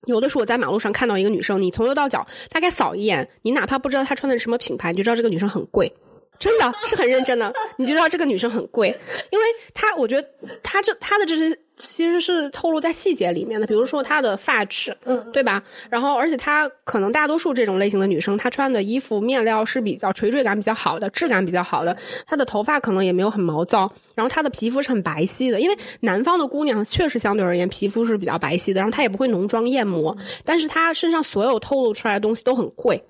[0.07, 5.93] 有的时候我在马路上看到一个女生，你从头到脚大概扫一眼，你哪怕不知道她穿的是什么品牌，你就知道这个女生很贵，
[6.39, 8.89] 真的是很认真的，你就知道这个女生很贵，
[9.31, 10.29] 因为她，我觉得
[10.63, 11.59] 她这她的这些。
[11.77, 15.63] 其实是透露在细节里面的，比如说她的发质，嗯，对吧？
[15.91, 21.97] 然后，而且她可能大多数这种类型的女生，她穿的衣服面料是比较垂坠感比较好的，质感比较好的。
[22.27, 33.03] 她的头发可能也没有很毛躁，然后她的皮肤是很白皙的，因为南方的姑娘确实相对而言皮肤是比较白皙的，然后她也不会浓妆艳抹，但是她身上所有透露出来的东西都很贵，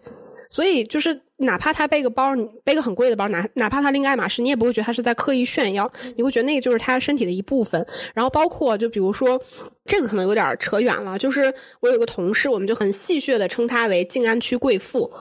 [0.50, 1.25] 所以就是。
[1.38, 7.86] 哪怕他背个包，你背个很贵的包，哪哪怕他拎个爱马仕，你也不会觉得他是在刻意炫耀，你会觉得那个就是他身体的一部分。
[8.14, 9.38] 然后包括就比如说，
[9.84, 11.18] 这个可能有点扯远了。
[11.18, 15.12] 就是我有个同事，我们就很戏谑的称她为静安区贵妇。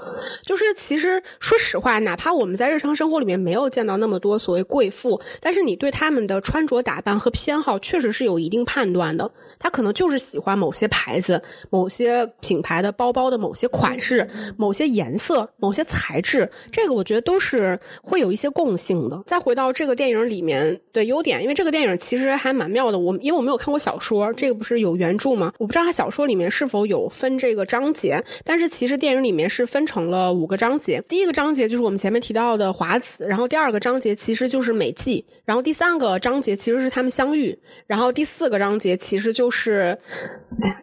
[0.44, 9.30] 就是其实说实话，哪怕我们在日常生活里面没有见到那么多所谓贵妇，但是你对他们的穿着打扮和偏好确实是有一定判断的。
[9.60, 16.05] 他可能就是喜欢某些牌子、某些品牌的包包的某些款式、某些颜色、某些彩。
[16.06, 19.24] 材质，这个我觉得都是会有一些共性的。
[19.26, 23.00] 再回到这个电影里面的优点，因为这个电影其实还蛮妙的。
[23.00, 25.52] 我因为我没有看过小说，这个不是有原著吗？
[25.58, 31.02] 我不知道它小说里面是否有分这个章节，但是其实电影里面是分成了五个章节。
[31.08, 39.98] 第一个章节就是我们前面提到的华子，然后第二个章节其实就是美纪，然后第三个章节其实是他们相遇，然后第四个章节其实就是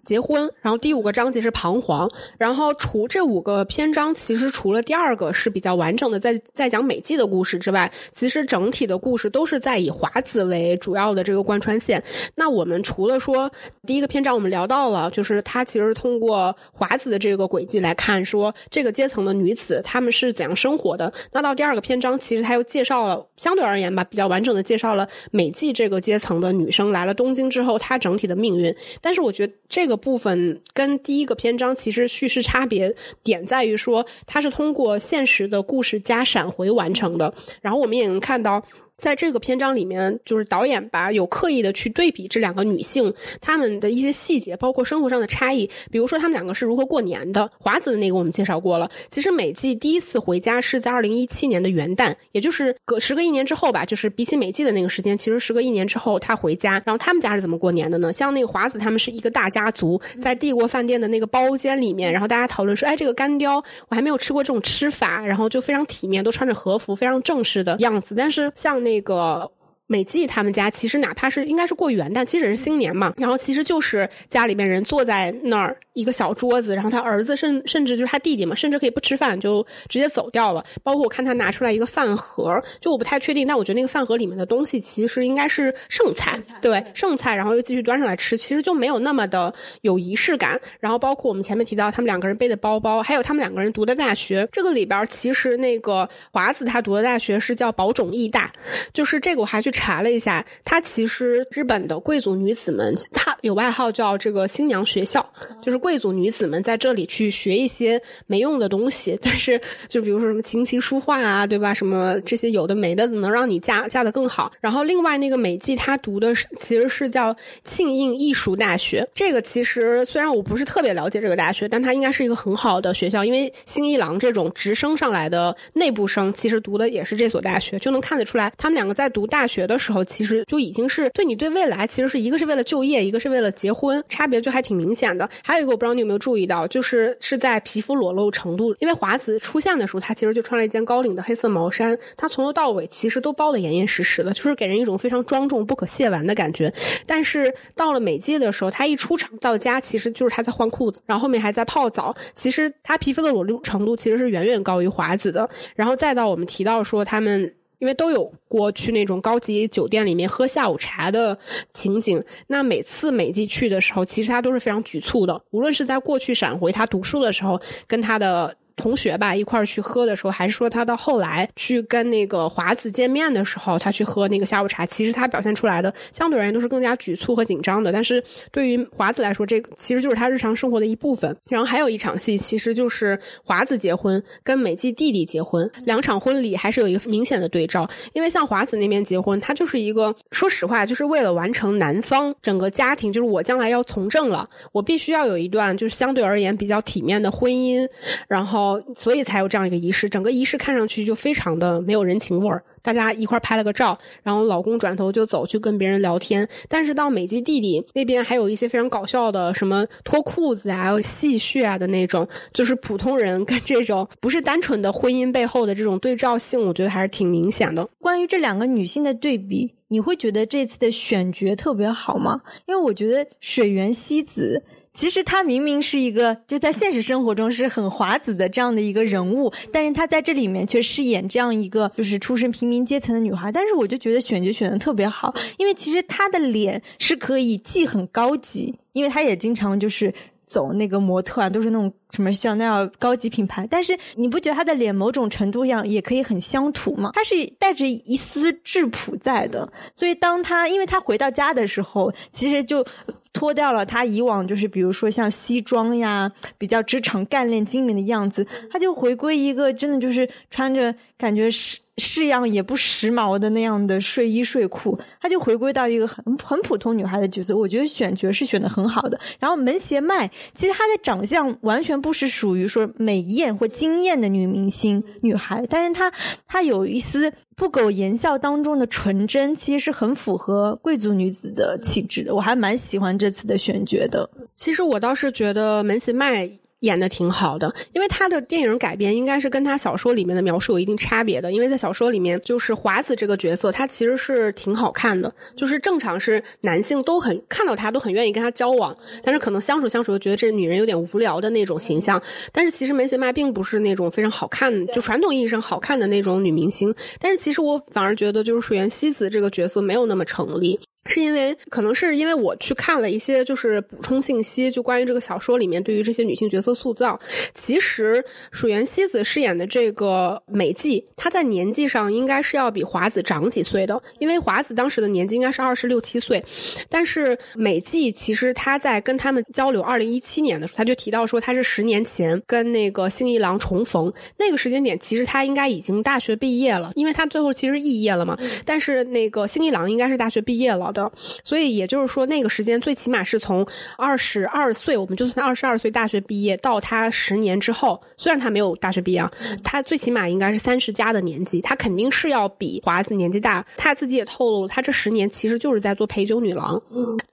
[0.04, 2.11] 结婚，然后第五个章节是彷徨。
[2.38, 5.12] 然后除这五个篇章，其实除了第二。
[5.12, 12.03] 二个是比较完整的，在在讲美纪的故事之外，其实整体的故事都是在以华子为主要的这个贯穿线。
[12.35, 13.53] 那我们除了说
[13.87, 21.12] 第一个篇章，我们聊到了，就是他其实是通过华子的这个轨迹来看，说这个阶层的女子她们是怎样生活的。
[21.33, 28.75] 那到第二个篇章，其实他又介绍了，相对而言吧，比较完整的介绍了美纪这个阶层的女生来了东京之后，她整体的命运。
[29.03, 34.98] 但是我觉得这个部分跟第一个篇章其实叙事差别点在于说，它是通过。
[35.03, 38.62] 现实的故事加闪回完成的，然后我们也能看到。
[39.03, 45.69] 在这个篇章里面，就是导演吧有刻意的去对比这两个女性她们的一些细节，包括生活上的差异。
[45.91, 47.51] 比如说，她们两个是如何过年的。
[47.59, 48.88] 华子的那个我们介绍过了。
[49.09, 53.85] 其实美纪第一次回家是在二零一七年的元旦，也就是隔时隔一年之后吧。
[53.85, 56.81] 就是比起美纪的那个时间，其实时隔一年之后她回家。
[56.87, 58.12] 然后他们家是怎么过年的呢？
[58.12, 63.57] 像那个华子他们是一个大家族，在帝国饭店的那个包间里面，然后大家讨论说：“哎，这个干雕
[63.88, 68.15] 我还没有吃过这种吃法。”然后就非常体面，都穿着和服，非常正式的样子。
[68.15, 69.50] 但是像那那个
[69.92, 80.64] 美纪他们家，其实哪怕是应该是过元旦，其实是新年嘛，然后其实就是家里面人坐在那儿一个小桌子，然后他儿子甚甚至就是他弟弟嘛，甚至可以不吃饭就直接走掉了。
[80.83, 89.52] 包括我看他拿出来一个饭盒，就我不太确定，但我觉得那个饭盒里面的东西其实应该是剩菜，对剩菜，然后又继续端上来吃，其实就没有那么的
[89.83, 90.59] 有仪式感。
[90.81, 98.50] 然后包括我们前面提到他们两个人背的包包，还有他们两个人读的大学，这个里边其实那个华子他读的大学是叫宝冢艺大，
[98.94, 105.29] 就是这个我还去查了一下，他其实日本的贵族女子们，她有外号叫这个新娘学校，
[105.61, 111.75] 就是贵族女子们在这里去学一些没用的东西，但是就比如说什么琴棋书画啊，对吧？
[111.75, 114.53] 什么这些有的没的，能让你嫁嫁得更好。
[114.61, 117.35] 然后另外那个美纪她读的是其实是叫
[117.65, 135.29] 庆应艺术大学，这个其实虽然我不是特别了解这个大学，但它应该是一个很好的学校，因为新一郎这种直升上来的内部生，其实读的也是这所大学，就能看得出来，他们两个在读大学的的时候，其实就已经是对你对未来，其实是一个是为了就业，一个是为了结婚，差别就还挺明显的。
[135.42, 146.73] 还有一个我不知道你有没有注意到，就是是在皮肤裸露程度，因为华子出现的时候，他其实就穿了一件高领的黑色毛衫，他从头到尾其实都包的严严实实的，就是给人一种非常庄重、不可亵玩的感觉。
[147.06, 152.14] 但是到了美纪的时候，他一出场到家，其实就是他在换裤子，然后后面还在泡澡。
[152.35, 155.48] 其实他皮肤的裸露程度其实是远远高于华子的。
[155.75, 157.54] 然后再到我们提到说他们。
[157.83, 161.37] 因为都有过去那种高级酒店里面喝下午茶的
[161.74, 165.42] 情景，那每次美季去的时候，其实他都是非常局促的。
[165.50, 168.54] 无论是在过去闪回他读书的时候，跟他的。
[168.83, 177.92] 同学吧，一块儿去喝的时候，还是说他到后来去跟那个华子见面的时候，他去喝那个下午茶，其实他表现出来的相对而言都是更加局促和紧张的。
[177.92, 178.20] 但是
[178.50, 181.37] 对于华子来说，这其实就是他日常生活的一部分。
[181.48, 187.88] 然后还有一场戏，其实就是华子结婚跟美纪弟弟结婚，两场婚礼还是有一个明显的对照。
[188.14, 197.88] 因为像华子那边结婚，他就是一个说实话，就是为了完成男方整个家庭，就是我将来要从政了，我必须要有一段就是相对而言比较体面的婚姻，
[198.26, 198.71] 然后。
[198.94, 202.62] 所以才有这样一个仪式，整个仪式看上去就非常的没有人情味儿。
[202.83, 206.48] 大家一块拍了个照，然后老公转头就走去跟别人聊天。
[206.68, 217.88] 但是到美纪弟弟那边，还有一些非常搞笑的，什么脱裤子啊、戏谑啊的那种，就是普通人跟这种不是单纯的婚姻背后的这种对照性，我觉得还是挺明显的。
[218.00, 222.40] 关于这两个女性的对比，你会觉得这次的选角特别好吗？
[222.66, 224.64] 因为我觉得水原希子。
[224.95, 233.51] 其实她明明是一个就在现实生活中是很华子的这样的一个人物，但是她在这里面却饰演这样一个就是出身平民阶层的女孩。
[233.51, 240.13] 但是我就觉得选角选的特别好，因为其实她的脸是可以既很高级，因为她也经常就是
[240.45, 243.67] 走那个模特啊，都是那种什么香奈儿高级品牌。
[243.71, 247.13] 但是你不觉得她的脸某种程度上也可以很乡土吗？
[247.15, 249.73] 她是带着一丝质朴在的。
[249.95, 252.85] 所以当她因为她回到家的时候，其实就。
[253.33, 261.80] 脱掉了他以往就是比如说像西装呀，比较职场干练精明的样子，他就回归一个真的就是穿着感觉是。
[261.98, 267.54] 式样也不时髦的那样的睡衣睡裤，她就回归到一个很很普通女孩的角色。
[267.54, 269.20] 我觉得选角是选的很好的。
[269.38, 276.10] 然后门胁麦，其实她的长相完全不是属于说美艳或惊艳的女明星女孩，但是她
[276.48, 282.35] 她有一丝不苟言笑当中的纯真，其实是很符合贵族女子的气质的。
[282.35, 284.29] 我还蛮喜欢这次的选角的。
[284.57, 286.50] 其实我倒是觉得门胁麦。
[286.83, 291.50] 演的挺好的，因为他的电影改编应该是跟他小说里面的描述有一定差别的。
[291.50, 302.22] 因为在小说里面，就是华子这个角色，他其实是挺好看的，就是正常是男性都很看到他都很愿意跟他交往，但是可能相处相处又觉得这女人有点无聊的那种形象。
[302.52, 306.94] 但是其实梅贤麦并不是那种非常好看，就传统意义上好看的那种女明星。
[307.18, 310.80] 但是其实我反而觉得，就是水原希子这个角色没有那么成立。
[311.05, 317.19] 是因为可能是因为我去看了一些就是补充信息，就关于这个小说里面对于这些女性角色塑造。
[317.55, 326.42] 其实水原希子饰演的这个美纪，她在年纪上应该是要比华子长几岁的，因为华子当时的年纪应该是二十六七岁。
[326.88, 338.38] 但是美纪其实她在跟他们交流二零一七年的时候，她就提到说她是十年前跟那个星一郎重逢，那个时间点其实她应该已经大学毕业了，因为她最后其实肄业了嘛。
[338.65, 340.92] 但是那个星一郎应该是大学毕业了。
[340.93, 341.11] 的。
[341.43, 343.67] 所以也就是说，那个时间最起码是从
[343.97, 349.25] 二十二岁，我们就算二十二岁大学毕业到他十年之后，虽然他没有大学毕业，
[349.65, 353.65] 他最起码应该是三十加的年纪，他肯定是要比华子年纪大。
[353.77, 356.81] 他自己也透露，他这十年其实就是在做陪酒女郎。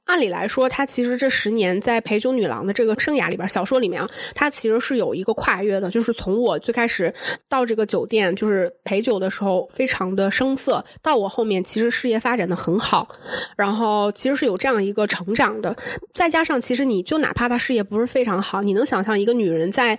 [0.06, 7.14] 按理来说，他其实这十年在陪酒女郎的这个生涯里边，小说里面啊，他其实是有一个跨越的，就是从我最开始
[7.48, 13.08] 到这个酒店就是陪酒的时候，非常的生涩，到我后面其实事业发展的很好，
[13.56, 15.76] 然后其实是有这样一个成长的。
[16.14, 19.98] 再加上，其实你就哪怕他事业不是非常好，你能想象一个女人在。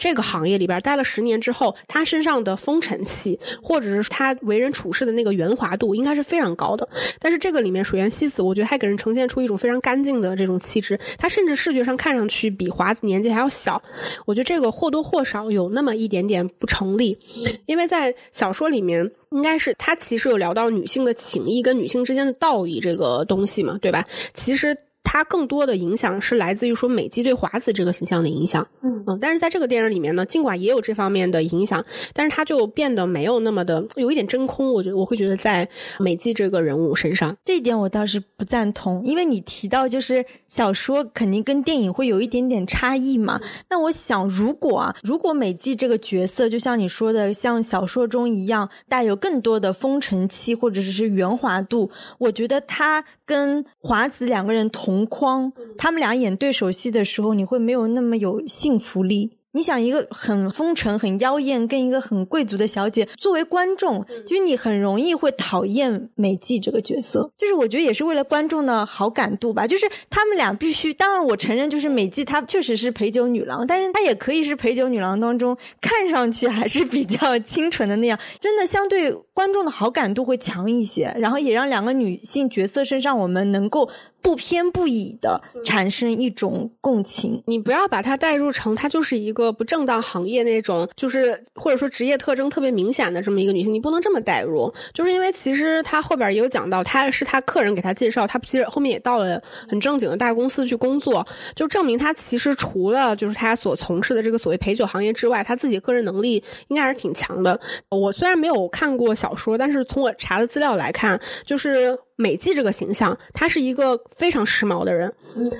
[0.00, 6.88] 这个行业里边待了十年之后，他身上的风尘气，或者是他为人处事的那个圆滑度，应该是非常高的。
[7.20, 10.98] 但是这个里面，水原希子，我觉得还给人呈现出一种非常干净的这种气质。
[11.18, 13.80] 他甚至视觉上看上去比华子年纪还要小。
[14.24, 17.18] 我觉得这个或多或少有那么一点点不成立，
[17.66, 24.06] 因为在小说里面，应该是他其实有聊到女性的情谊跟女性之间的道义这个东西嘛，对吧？
[24.32, 24.74] 其实。
[25.02, 34.72] 它更多的影响是来自于说美纪对华子这个形象的影响，嗯嗯，但是在这个电影里面呢，尽管也有这方面的影响，但是它就变得没有那么的有一点真空。
[34.72, 43.40] 我觉得我会觉得在美纪这个人物身上，这一点我倒是不赞同，因为你提到就是小说肯定跟电影会有一点点差异嘛。
[43.68, 54.89] 那我想，如果啊，如果美纪这个角色就像你说的，像小说中一样带有更多的风尘气或者是圆滑度，我觉得他跟华子两个人同。
[54.90, 59.36] 同框，他们俩演对手戏的时候，你会没有那么有幸福力。
[59.52, 67.32] 你想一个很风尘、很妖艳，跟一个很贵族的小姐，作为观众，就是你很容易会讨厌美纪这个角色。
[67.36, 69.66] 就是我觉得也是为了观众的好感度吧。
[69.66, 78.16] 就是他们俩必须，当然我承认，就是美纪她确实是陪酒女郎，但是她也可以是陪酒女郎当中看上去还是比较清纯的那样。
[78.38, 83.90] 真的相对观众的好感度会强一些，然后也让两个女性角色身上我们能够。
[84.22, 107.58] 不偏不倚的产生一种共情，你不要把它代入成她就是一个不正当行业那种，就是或者说职业特征特别明显的这么一个女性，你不能这么代入，就是因为其实她后边也有讲到，她是她客人给她介绍，她其实后面也到了很正经的大公司去工作，就证明她其实除了就是她所从事的这个所谓陪酒行业之外，她自己个人能力应该还是挺强的。
[107.88, 111.98] 我虽然没有看过小说，但是从我查的资料来看，就是。
[112.20, 115.12] 美纪这个形象，他是一个非常时髦的人，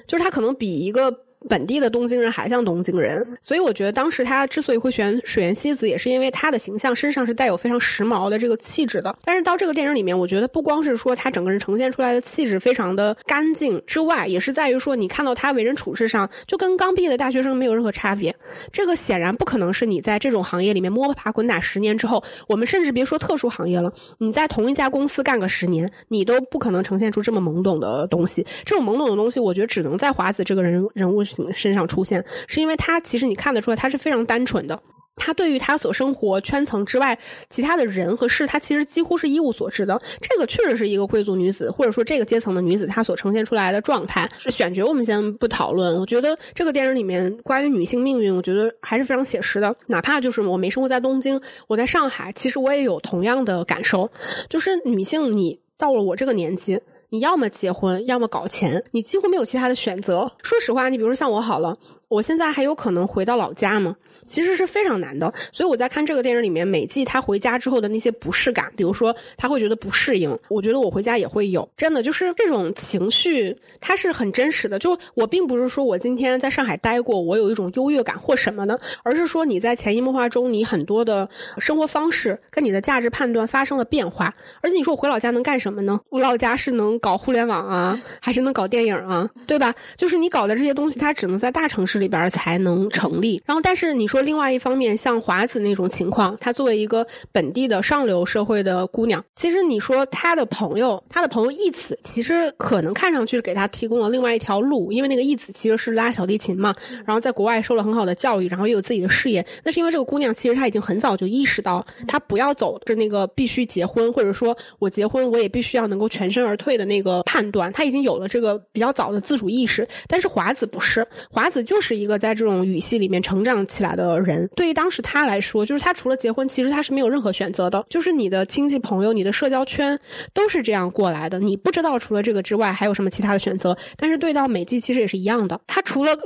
[0.06, 1.24] 就是他可能比一个。
[1.48, 9.16] 本地的东京人还像东京人，所以我觉得当时他之所以会选水原希子，也是因为他的形象身上是带有非常时髦的这个气质的。
[9.24, 18.34] 但是到这个电影里面，我觉得不光是说他整个人呈现出来的气质非常的干净之外，也是在于说你看到他为人处事上就跟刚毕业的大学生没有任何差别。
[18.70, 28.46] 这个显然不可能是你在这种行业里面摸爬滚打十年之后，我们甚至别说特殊行业了，你在同一家公司干个十年，你都不可能呈现出这么懵懂的东西。
[28.64, 31.24] 这种懵懂的东西，我觉得只能在华子这个人人物。
[31.52, 34.80] 身上出现，是因为他其实你看得出来，他是非常单纯的。
[35.16, 37.18] 他对于他所生活圈层之外
[37.50, 40.00] 其他的人和事，他其实几乎是一无所知的。
[40.18, 44.26] 这个确实是一个贵族女子，或者说这个阶层的女子，她所呈现出来的状态。
[44.38, 46.00] 是选角，我们先不讨论。
[46.00, 49.76] 我觉得这个电影里面关于女性命运，我觉得还是非常写实的。
[49.88, 54.10] 哪怕就是我没生活在东京，我在上海，其实我也有同样的感受。
[54.48, 56.80] 就是女性，你到了我这个年纪。
[57.10, 60.32] 你要么结婚，要么搞钱，你几乎没有其他的选择。
[60.42, 61.76] 说实话，你比如说像我好了。
[62.10, 63.94] 我现在还有可能回到老家吗？
[64.26, 65.32] 其实是非常难的。
[65.52, 71.68] 所以我在看这个电影里面，每季他回家之后的那些不适感，比如说他会觉得不适应，我觉得我回家也会有。
[71.76, 74.76] 真的就是这种情绪，它是很真实的。
[74.80, 84.34] 就我并不是说我今天在上海待过，我有一种优越感或什么的，而是说你在潜移默化中，你很多的生活方式跟你的价值判断发生了变化。
[84.60, 86.00] 而且你说我回老家能干什么呢？
[86.08, 89.30] 我老家是能搞互联网啊，还是能搞电影啊？
[89.46, 89.72] 对吧？
[89.96, 91.99] 就是你搞的这些东西，它只能在大城市。
[92.00, 93.40] 里边才能成立。
[93.44, 106.74] 然后，但是你说另外一方面，像华子那种情况，她作为一个本地的上流社会的姑娘，其实你说她的朋友，她的朋友义子，其实可能看上去给她提供了另外一条路，因为那个义子其实是拉小提琴嘛，
[107.04, 109.44] 然后在国外受了很好的教育，然后又有自己的事业。
[109.62, 119.86] 那是因为这个姑娘其实她已经很早就意识到，她不要走着那个必须结婚，或者说我结婚我也必须要能够全身而退的那个判断，她已经有了这个比较早的自主意识。
[120.08, 121.89] 但是华子不是，华子就是。
[121.90, 127.84] 是一个在这种语系里面成长起来的人，对于当时他来说，就是他除了结婚，其实他是没有任何选择的。
[127.90, 129.98] 就是你的亲戚朋友、你的社交圈
[130.32, 133.76] 都是这样过来的，你不知道除了这个之外还有什么其他的选择。
[133.96, 135.60] 但是对到美纪，其实也是一样的。
[135.66, 136.16] 他除了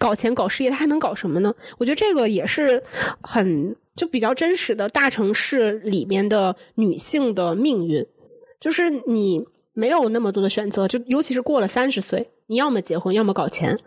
[0.00, 1.54] 搞钱、搞事业，他还能搞什么呢？
[1.78, 2.82] 我觉得这个也是
[3.20, 8.04] 很就比较真实的大城市里面的女性的命运，
[8.60, 9.46] 就是你。
[9.74, 13.78] 没有那么多的选择，就尤其是过了三十岁，你要么结婚，要么搞钱。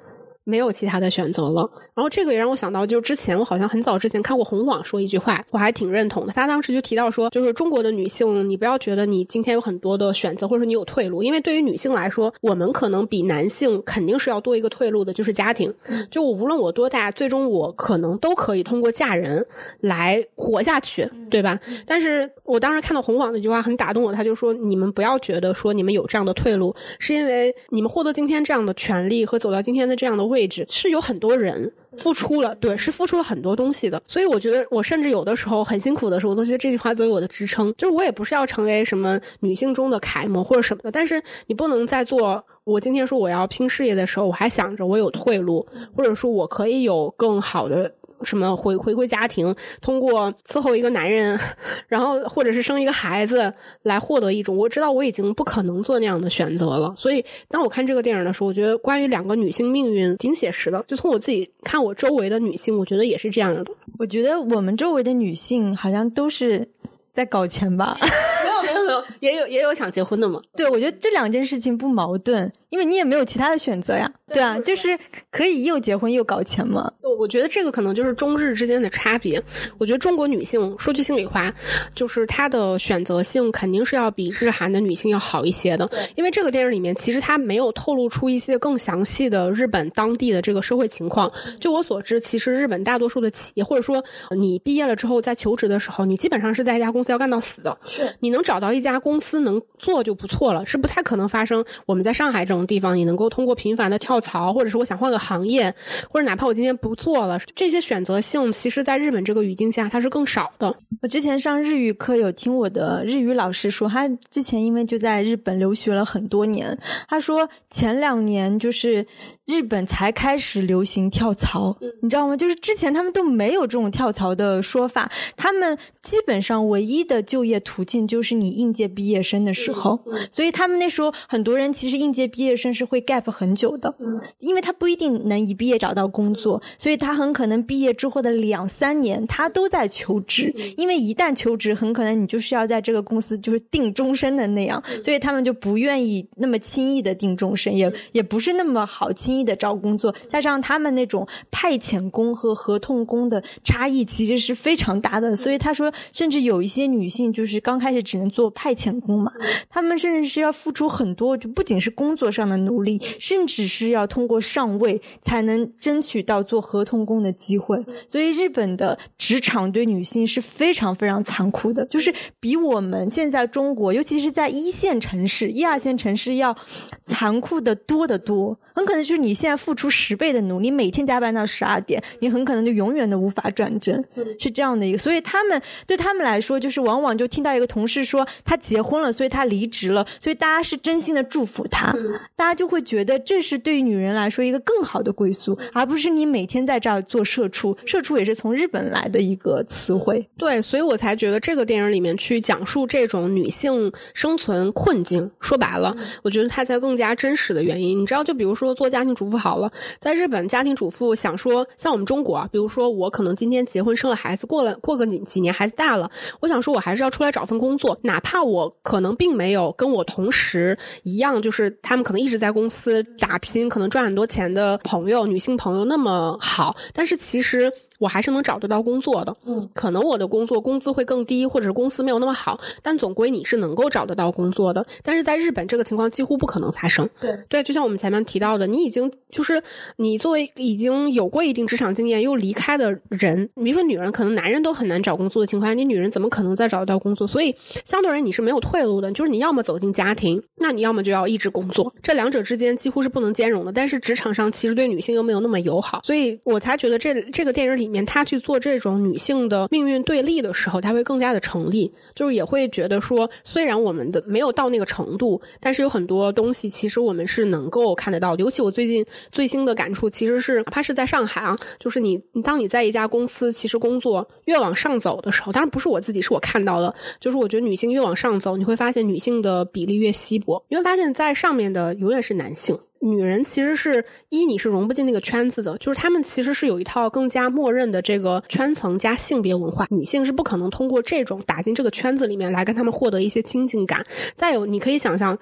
[0.46, 6.32] 没有其他的选择了，然后这个也让我想到，就是之前我好像很早之前看过红网说一句话，我还挺认同的。
[6.32, 15.74] 他当时就提到说，就是中国的女性，你不要觉得你今天有很多的选择，或者说你有退路，因为对于女性来说，我们可能比男性肯定是要多一个退路的，就是家庭。
[16.12, 19.44] 就我无论我多大，最终我可能都可以通过嫁人
[19.80, 21.60] 来活下去，对吧？
[21.88, 30.35] 但是我当时看到红网那句话很打动我，他就说，你们不要觉得说你们有这样的退路，是因为你们获得今天这样的权利和走到今天的这样的位。
[30.36, 34.02] 位置是有很多人付出了，对，是付出了很多东西的。
[34.06, 37.74] 所以我觉得，我甚至有的时候很辛苦的时候，我都觉得这句话作为我的支撑。
[37.78, 45.66] 就是我也不是要成为什么女性中的楷模或者什么的，但是你不能在做我今天说我要拼事业的时候，我还想着我有退路，
[45.96, 47.95] 或者说我可以有更好的。
[48.24, 51.40] 什么回回归家庭，通过伺候一个男人，
[51.88, 53.54] 然后或者是生一个孩子
[53.84, 56.94] 来获得一种，我知道我已经不可能做那样的选择了。
[56.98, 60.84] 所以当我看这个电影的时候，我觉得关于两个女性命运挺写实的。
[60.88, 63.66] 就从我自己看我周围的女性，我觉得也是这样的。
[63.98, 66.68] 我觉得我们周围的女性好像都是
[67.14, 67.98] 在搞钱吧？
[69.20, 70.42] 也有也有想结婚的嘛。
[70.56, 72.52] 对，我觉得这两件事情不矛盾。
[72.70, 75.00] 因为你也没有其他的选择呀，对啊，就是
[75.32, 76.92] 可以又结婚又搞钱嘛。
[77.02, 79.42] 我我觉得这个可能就是中日之间的差别。
[79.78, 81.54] 我觉得中国女性说句心里话，
[81.94, 85.90] 就是她的选择性肯定是要比日韩的女性要好一些的。
[86.16, 91.32] 因为这个电影里面其实它没有透露出一些更详细的日本当地的这个社会情况。
[91.62, 97.78] 就我所知，其实日本大多数的企业，或者说你毕业了之后在求职的时候，你基本上是在一家公司要干到死的。
[97.86, 102.66] 是你能找到一家公司能做就不错了，是不太可能发生我们在上海这种。
[102.66, 105.72] 地方你能够通过频繁的跳槽，或者是我想换个行业，
[106.10, 110.76] 或者哪怕我今天不做了，这些选择性，其实在日本这个语境下它是更少的。
[111.06, 116.76] 我之前上日语课有听我的日语老师说，他之前因为就在日本留学了很多年，
[117.08, 119.06] 他说前两年就是
[119.46, 122.36] 日本才开始流行跳槽，你知道吗？
[122.36, 130.00] 就是之前他们都没有这种跳槽的说法，他们基本上唯一的就业途径就是你应届毕业生的时候，
[130.32, 131.72] 所以他们那时候很多人。
[131.72, 133.94] 其实应届毕业生是会 gap 很久的，
[134.40, 159.30] 因为他不一定能一毕业找到工作，所以他很可能毕业之后的两三年他都在求职，因为一旦求职，很可能你就是要在这个公司就是定终身的那样，所以他们就不愿意那么轻易的定终身，也也不是那么好轻易的找工作，加上他们那种派遣工和合同工的差异其实是非常大的，所以他说，甚至有一些女性就是刚开始只能做派遣工嘛，
[159.70, 161.66] 他们甚至是要付出很多就不。
[161.66, 167.76] 仅是工作上的努力，甚至是要通过上位才能争取到做合同工的机会。
[168.08, 176.56] 所以，日本的职场对女性是非常非常残酷的，就是比我们现在中国，尤其是在一线城市、一二线城市要
[177.04, 178.60] 残酷的多得多。
[178.76, 184.04] 很可能就是你现在付出十倍的努力，每天加班到十二点，你很可能就永远都无法转正，
[184.38, 184.98] 是这样的一个。
[184.98, 191.96] 所以他们对他们来说，就是往往就听到一个同事说他结婚了，所以他离职了，所以大家是真心的祝福他，
[192.36, 197.78] 大家就会觉得这是对于女人来说一个更好的归宿，而不是你每天在这儿做社畜。
[197.86, 200.28] 社畜也是从日本来的一个词汇。
[200.38, 207.98] 对，所以我才觉得这个电影里面去讲述这种女性生存困境，说白了，我觉得它才更加真实的原因。
[208.02, 208.66] 你知道，就比如说。
[208.66, 216.10] 说做家庭主妇好了，在日本家庭主妇想说，像我们中国，比如说我可能今天结婚生了孩子，过了过个几几年孩子大了，
[216.40, 227.72] 我想说我还是要出来找份工作，哪怕我可能并没有跟我同时一样，就是他们可能一直在公司打拼，可能赚很多钱的朋友，女性朋友那么好，但是其实。
[228.00, 234.86] 我还是能找得到工作的，嗯，可能我的工作工资会更低，或者是公司没有那么好，但总归你是能够找得到工作的。
[235.04, 237.08] 但是在日本，这个情况几乎不可能发生。
[237.22, 239.62] 对对，就像我们前面提到的，你已经就是
[239.96, 247.26] 你作为已经有过一定职场经验又离开的人，比如说女人，可能男人都很难找工作的情况下，你女人怎么可能再找得到工作？
[247.26, 249.10] 所以相对而言，你是没有退路的。
[249.14, 253.72] 就是你要么走进家庭，那你要么就要一直工作，这两者之间几乎是不能兼容的。
[253.72, 257.86] 但是职场上其实对女性又没有那么友好，所以我才觉得这这个电影里。
[257.86, 268.44] 里面他去做这种女性的命运对立的时候，他会更加的成立，就是也会觉得说，虽然我们的没有到那个程度，但是有很多东西其实我们是能够看得到的。
[268.44, 282.78] 尤其我最近最新的感触，其实是哪怕是在上海啊，就是你当你在一家公司其实工作越往上走的时候，当然不是我自己，是我看到的，就是我觉得女性越往上走，你会发现女性的比例越稀薄，你会发现在上面的永远是男性。
[283.06, 294.06] 女人其实是一你是融不进那个圈子的，就是他们其实是有一套更加默认的这个圈层加性别文化，女性是不可能通过这种打进这个圈子里面来跟他们获得一些亲近感。
[294.36, 295.38] 再有，你可以想象。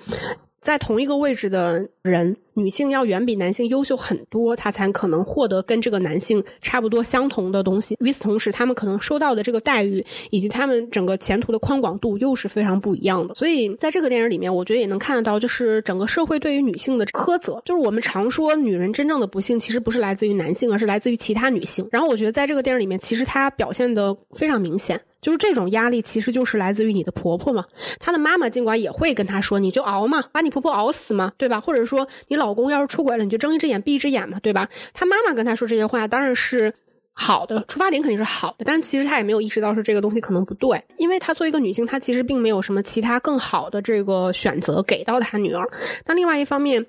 [0.63, 7.97] 在同一个位置的人，女性要远比男性优秀很多，她才可能获得跟这个男性差不多相同的东西。
[7.99, 13.35] 与此同时，他们可能收到的这个待遇以及他们整个前途的宽广度又是非常不一样的。
[13.35, 17.61] 所以，在这个电影里面，我觉得也能看得到，就是整个社会对于女性的苛责。
[17.65, 21.85] 就是我们常说，女人真正的不幸其实不是来自于男性，而是来自于其他女性。
[21.91, 25.01] 然后，我觉得在这个电影里面，其实它表现的非常明显。
[25.23, 27.65] 就是这种压力，其实就是来自于你的婆婆嘛。
[27.99, 34.69] 她的妈妈尽管也会跟她说：“你就熬嘛，把你婆婆熬死嘛，对吧？”或者说，你老公要是出轨了，你就睁一只眼闭一只眼嘛，对吧？
[34.93, 36.73] 她妈妈跟她说这些话，当然是
[37.13, 38.65] 好的，出发点肯定是好的。
[38.65, 45.65] 但其实她也没有意识到说这个东西可能不对，因为她作为一个女性，她其实并没有什么其他更好的这个选择给到她女儿。
[46.05, 46.85] 那另外一方面，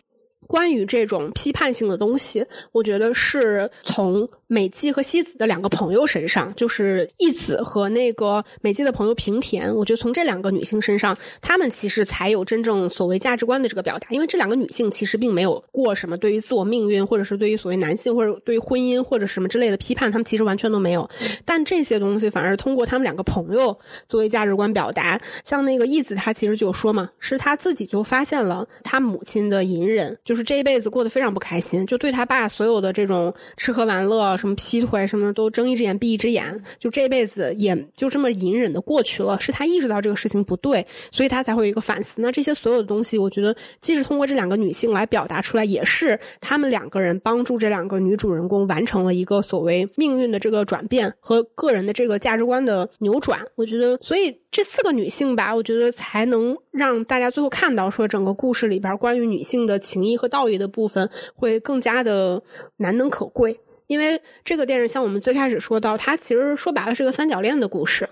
[0.47, 4.29] 关于这种批判性的东西，我觉得是从。
[4.47, 14.07] 美纪和西子的两个朋友身上，就是义子和那个美纪的朋友平田，我觉得从这两个女性身上，她们其实才有真正所谓价值观的这个表达。
[14.11, 21.09] 因为这两个女性其实并没有过什么对于自我命运，或者是对于所谓男性或者对于婚姻或者什么之类的批判，她们其实完全都没有。
[21.45, 23.77] 但这些东西反而通过他们两个朋友
[24.09, 25.21] 作为价值观表达。
[25.43, 34.37] 像那个义子，她其实就说嘛，是她自己就发现了她母亲的隐忍，就就是这一辈子过得非常不开心，就对他爸所有的这种吃喝玩乐。
[34.37, 39.39] 什么劈腿什么都睁一只眼闭一只眼，就这辈子也就这么隐忍的过去了。
[39.39, 42.21] 是他意识到这个事情不对，所以他才会有一个反思。
[42.21, 53.39] 那这些所有的东西，我觉得既是通过这两个女性来表达出来，也是他们两个人帮助这两个女主人公完成了一个所谓命运的这个转变和个人的这个价值观的扭转。
[53.55, 62.41] 我觉得，所以这四个女性吧，我觉得才能让大家最后看到说整个故事里边关于女性的情谊和道义的部分会更加的
[62.77, 63.59] 难能可贵。
[63.89, 68.09] 因为这个电视，像我们最开始说到，它其实说白了是个三角恋的故事。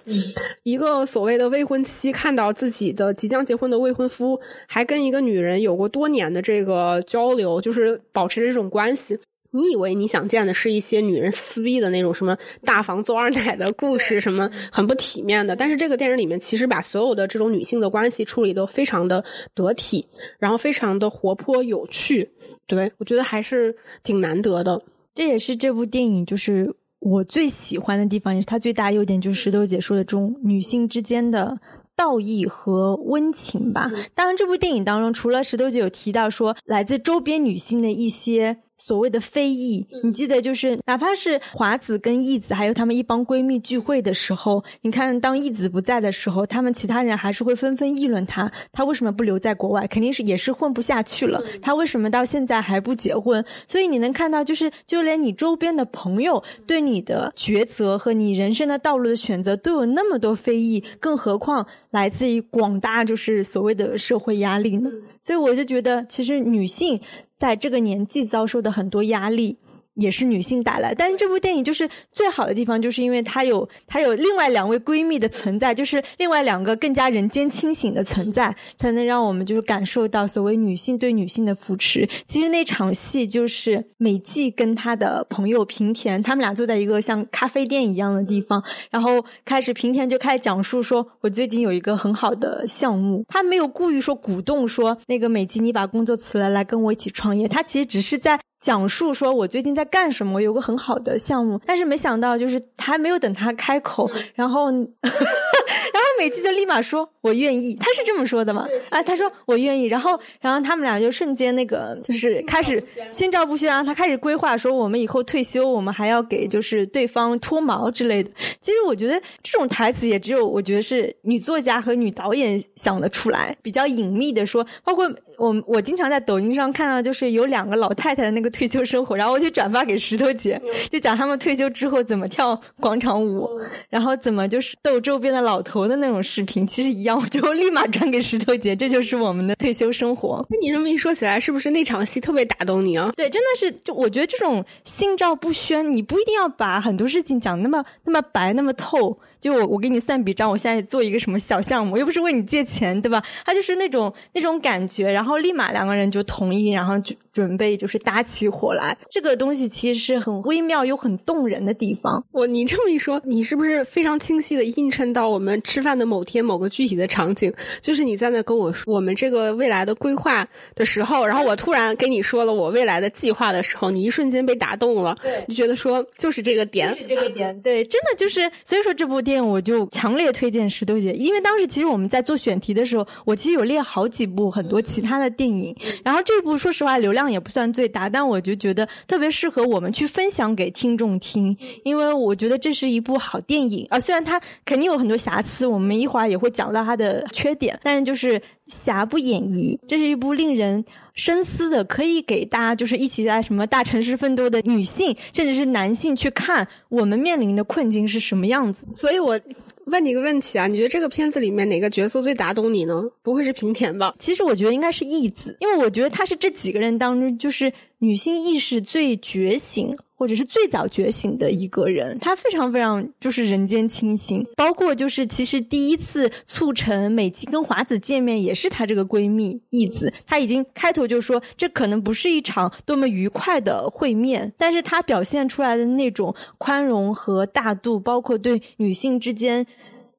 [0.65, 9.17] 一个所谓的未婚妻看到自己的即将结婚的未婚夫，还跟一个女人有过多年的这个交流，就是保持着这种关系。
[9.55, 15.55] 你以为你想见的是一些女人撕逼的那种什么大房做二奶的故事，什么很不体面的？
[15.55, 19.23] 但是这个电影里面其实把所有的这种女性的关系处理都非常的
[19.55, 22.31] 得体，然后非常的活泼有趣。
[22.67, 24.83] 对我觉得还是挺难得的。
[25.15, 31.59] 这也是这部电影就是我最喜欢的地方，也是它最大优点，就是石头姐说的这种女性之间的
[31.95, 33.91] 道义和温情吧。
[34.15, 38.57] 当然，这部电影当中，除了石头姐有提到说来自周边女性的一些。
[38.85, 49.87] 所谓的非议，你记得就是，哪怕是华子跟义子还有他们一帮闺蜜聚会的时候，你看当义子不在的时候，他们其他人还是会纷纷议论他，他为什么不留在国外？
[49.87, 51.41] 肯定是也是混不下去了。
[51.63, 53.45] 他为什么到现在还不结婚？
[53.69, 64.91] 所以你能看到，就是就连你周边的朋友对你的抉择和你人生的道路的选择都有那么多非议，更何况来自于广大就是所谓的社会压力呢？
[65.23, 67.01] 所以我就觉得，其实女性。
[67.43, 69.57] 在这个年纪遭受的很多压力。
[69.95, 82.09] 也是女性带来，但是这部电影就是最好的地方，就是因为它有它有另外两位闺蜜的存在，就是另外两个更加人间清醒的存在，才能让我们就是感受到所谓女性对女性的扶持。
[82.27, 98.41] 其实那场戏就是美纪跟她的朋友平田，他们俩坐在一个像咖啡店一样的地方，然后开始平田就开始讲述说，我最近有一个很好的项目，他没有故意说鼓动说那个美纪你把工作辞了来跟我一起创业，他其实只是在。
[98.63, 108.65] 讲述说我最近在干什么，有个很好的项目，但是没想到就是还没有等他开口，然后， 然后美纪就立马说我愿意，他是这么说的吗？
[108.91, 118.31] 啊，他说我愿意，然后，然后他们俩就瞬间那个就是开始心照不宣，然后他开始规划说我们以后退休，我们还要给就是对方脱毛之类的。
[118.61, 128.53] 其实我觉得这种台词也只有我觉得是女作家和女导演想得出来，比较隐秘的说，包括我我经常在抖音上看到就是有两个老太太的那个。
[128.53, 133.49] 退休生活，然后我就转发给石头姐，就讲他们退休之后怎么跳广场舞，
[133.89, 140.47] 然后怎么就是逗周边的老头的那种视频，其实一样，我就 立马转给石头姐，这就是我们的退休生活。
[140.51, 143.11] 那你这么一说起来，是不是那场戏特别打动你啊？
[143.17, 149.19] 对，真的是，就我觉得这种心照不宣，你不一定要把很多事情讲那么那么白那么透。
[149.43, 153.23] 就我我给你算笔账，我现在做一个什么小项目，又不是问你借钱，对吧？
[153.45, 158.97] 他就是那种那种感觉，然后立马两个人就同意，然后就准备就是搭起火来。
[159.11, 162.25] 这个东西其实是很微妙又很动人的地方。
[162.31, 185.75] 我你这么一说，你是不是非常清晰的映衬到我们吃饭的某天某个具体的场景，就是你在那跟我说我们这个未来的规划的时候，然后我突然跟你说了我未来的计划的时候，你一瞬间被打动了，对，就觉得说就是这个点，是这个点，对，真的就是，所以说这部电影我就强烈推荐石头姐，因为当时其实我们在做选题的时候，我其实有列好几部很多其他的电影，
[186.05, 200.85] 然后这部说实话流量也不算最大，但我就觉得特别适合我们去分享给听众听，因为我觉得这是一部好电影啊，虽然它肯定有很多瑕疵，我们一会儿也会讲到它的缺点，但是就是瑕不掩瑜，这是一部令人
[201.15, 209.39] 深思的，可以给大家就是一起在什么大城市奋斗的女性，甚至是男性去看我们面临的困境是什么样子，所以我。
[209.87, 213.03] 问你一个问题啊，你觉得这个片子里面哪个角色最打动你呢？
[213.21, 214.15] 不会是平田吧？
[214.17, 219.93] 其实我觉得应该是义子，因为我觉得她是这几个人当中就是女性意识最觉醒，
[220.23, 222.17] 或者是最早觉醒的一个人。
[222.21, 230.15] 她非常非常就是人间清醒，包括就是其实第一次促成美纪跟华子见面，也是她这个闺蜜义子。
[230.25, 239.67] 她已经开头就说这可能不是一场多么愉快的会面，但是她表现出来的那种宽容和大度，包括对女性之间。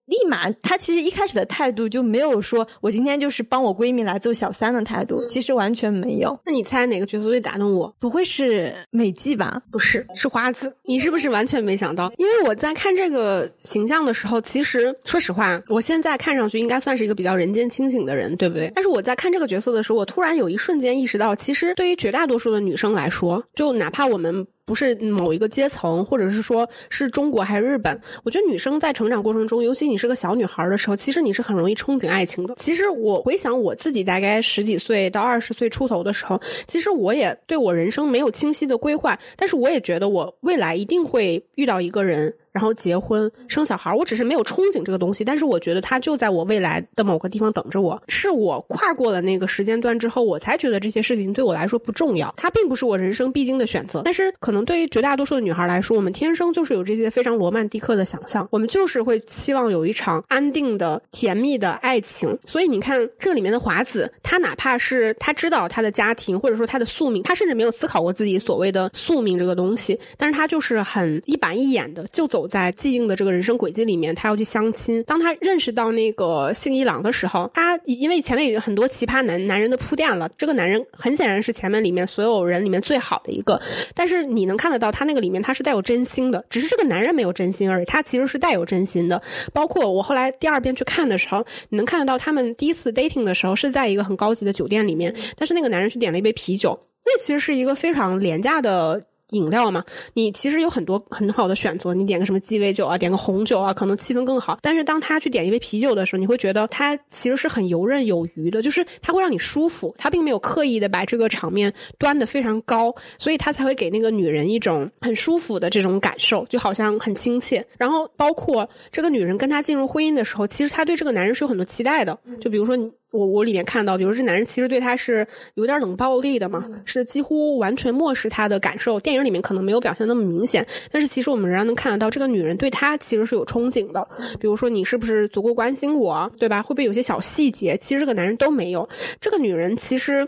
[0.06, 6.38] 立马，她其实一开始的态度就没有说我今天就是帮我闺蜜来做小三的态度，其实完全没有。
[6.46, 7.94] 那你猜哪个角色最打动我？
[8.00, 9.62] 不会是美纪吧？
[9.72, 10.76] 不是，是花子。
[10.84, 12.12] 你是不是完全没想到？
[12.18, 18.72] 因为我在看这个形象的时候，其实说实话，我现在看上去应该算是一个比较人间清醒的人，对不对？
[18.76, 24.46] 但是我在看这个角色的时候，我突然有一瞬间意识到，其实对于绝大多数的女生来说，就哪怕我们。
[24.66, 28.00] 不是某一个阶层，或者是说是中国还是日本？
[28.24, 32.56] 我觉得女生在成长过程中，尤其你是个小女孩的时候，其实你是很容易憧憬爱情的。
[32.56, 42.34] 其实我回想我自己大概十几岁到二十岁出头的时候，其实我也对我人生没有清晰的规划，但是我也觉得我未来一定会遇到一个人。
[42.54, 48.02] 然后结婚生小孩，我只是没有憧憬这个东西，但是我觉得它就在我未来的某个地方等着我。
[48.08, 52.32] 是我跨过了那个时间段之后，我才觉得这些事情对我来说不重要。
[52.38, 54.04] 它并不是我人生必经的选择。
[54.06, 62.38] 但是可能对于绝大多数的女孩来说，我们天生就是有这些非常罗曼蒂克的想象，我们就是会期望有一场安定的、甜蜜的爱情。
[62.46, 72.43] 所以你看，这里面的华子，她哪怕是她知道她的家庭或者说她的宿命，她甚至没有思考过自己所谓的宿命这个东西，但是她就是很一板一眼的就走。
[72.48, 75.04] 在既定的这个人生轨迹里面，他要去相亲。
[75.04, 83.62] 当他认识到那个信一郎的时候，他因为前面有很多奇葩男男人的铺垫了，这个男人很显然是前面里面所有人里面最好的一个。
[83.94, 87.86] 但是你能看得到，他那个里面他是带有真心的，只是这个男人没有真心而已。
[87.86, 89.22] 他其实是带有真心的。
[89.52, 99.04] 包括我后来第二遍去看的时候，你能看得到他们第一次 dating 的时候是在一个很高级的酒店里面，但是那个男人去点了一杯啤酒，那其实是一个非常廉价的。
[99.34, 104.58] 饮料嘛，你其实有很多很好的选择，你点个什么鸡尾酒啊，点个红酒啊，可能气氛更好。
[104.62, 117.66] 但是当他去点一杯啤酒的时候，你会觉得他其实是很游刃有余的，就是他会让你舒服，他并没有刻意的把这个场面端的非常高，所以他才会给那个女人一种很舒服的这种感受，就好像很亲切。
[117.78, 122.92] 然后包括这个女人跟他进入婚姻的时候，其实他对这个男人是有很多期待的，就比如说你。
[123.14, 129.00] 我我里面看到，比如这男人其实对他是有点冷暴力的嘛，是几乎完全漠视他的感受。
[129.00, 134.08] 电影里面可能没有表现那么明显，但是其实我们仍然能看得到，这个女人对他其实是有憧憬的。
[134.40, 136.64] 比如说你是不是足够关心我，对吧？
[136.64, 137.78] 会不会有些小细节？
[137.78, 138.90] 其实这个男人都没有。
[139.22, 140.28] 这个女人其实，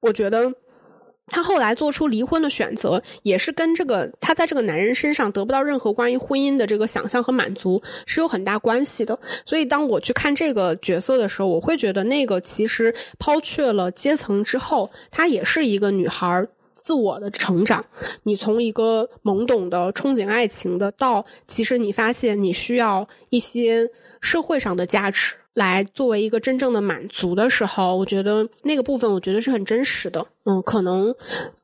[0.00, 0.52] 我觉得。
[1.28, 9.18] 她后来做出离婚的选择，也是跟这个她在这个男人身上得不到任何关于婚姻的这个想象和满足是有很大关系的。
[9.44, 17.84] 所以，当我去看这个角色的时候，我会觉得那个其实抛却了阶层之后，她也是一个女孩自我的成长。
[18.22, 23.88] 你从一个懵懂的憧憬爱情的，到其实你发现你需要一些
[24.20, 25.36] 社会上的价值。
[25.58, 30.24] 来作为一个真正的满足的时候，我觉得那个部分我觉得是很真实的。
[30.44, 31.14] 嗯，可能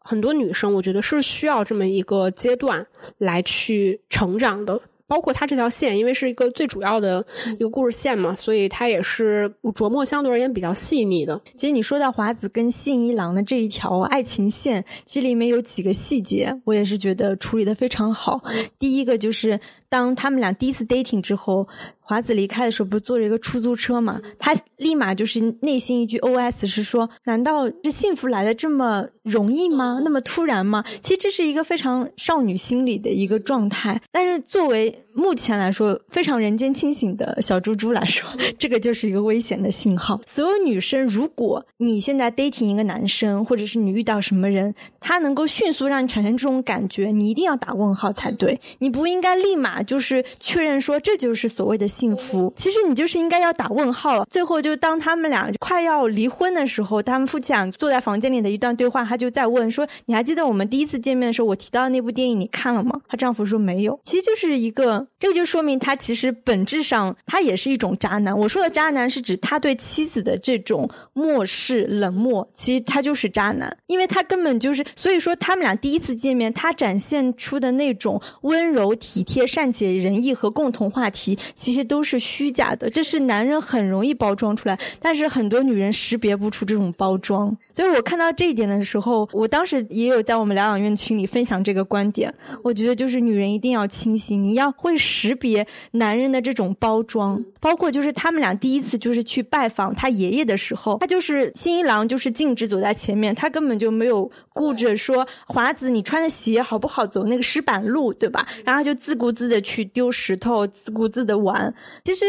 [0.00, 2.86] 很多女生我觉得是需要这么一个阶段
[3.16, 4.80] 来去成长的。
[5.06, 7.24] 包括他这条线，因为是一个最主要的
[7.58, 11.40] 一个故事线嘛，所以它也是琢磨相对而言比较细腻的。
[11.56, 18.42] 其实你说到华子跟信一郎的这一条爱情线，其实里面有几个细节，我也是觉得处理的非常好。
[18.78, 19.60] 第一个就是
[19.94, 21.68] 当他们俩第一次 dating 之后。
[22.06, 24.20] 华子离开的时候不是坐着一个出租车嘛？
[24.38, 30.02] 他立马就是内心一句 OS 是说：难道这幸福来的这么容易吗？
[30.04, 30.84] 那么突然吗？
[31.00, 33.98] 其实这是一个非常少女心理的一个状态。
[34.12, 38.28] 但是作为目前来说非常人间清醒的小猪猪来说，
[38.58, 40.20] 这个就是一个危险的信号。
[40.26, 48.60] 所有女生，如果你现在 dating 一个男生，或者是你遇到什么人，他能够迅速让你产生这种感觉，你一定要打问号才对。
[48.80, 52.52] 你不应该立马就是确认说这就是所谓的幸福。
[52.56, 54.26] 其实你就是应该要打问号了。
[54.30, 63.98] 最后就当他们俩快要离婚的时候，他们夫妻俩坐在房间里的一段对话，他就在问说：“你还记得我们第一次见面的时候，我提到的那部电影你看了吗？”她丈夫说没有。
[64.04, 68.36] 其实就是一个，这个就说明他其实本质上他也是一种渣男。
[68.36, 82.90] 我说的渣男是指他对妻子的这种漠视、冷漠，其实他就是渣男，因为他根本就是，所以说他们俩第一次见面，他展现出的那种温柔、体贴、善善解人意和共同话题，其实都是虚假的。
[82.90, 87.56] 这是男人很容易包装出来，但是很多女人识别不出这种包装。
[87.72, 92.32] 所以我看到这一点的时候，我当时也有在我们疗养院群里分享这个观点。
[92.62, 108.46] 我觉得就是女人一定要清醒，你要会识别男人的这种包装，包括就是他们俩第一次就是去拜访他爷爷的时候，他就是新一郎就是径直走在前面，他根本就没有顾着说华子你穿的鞋好不好走那个石板路，对吧？
[108.62, 111.74] 然后就自顾自的去丢石头，自顾自的玩。
[112.04, 112.26] 其实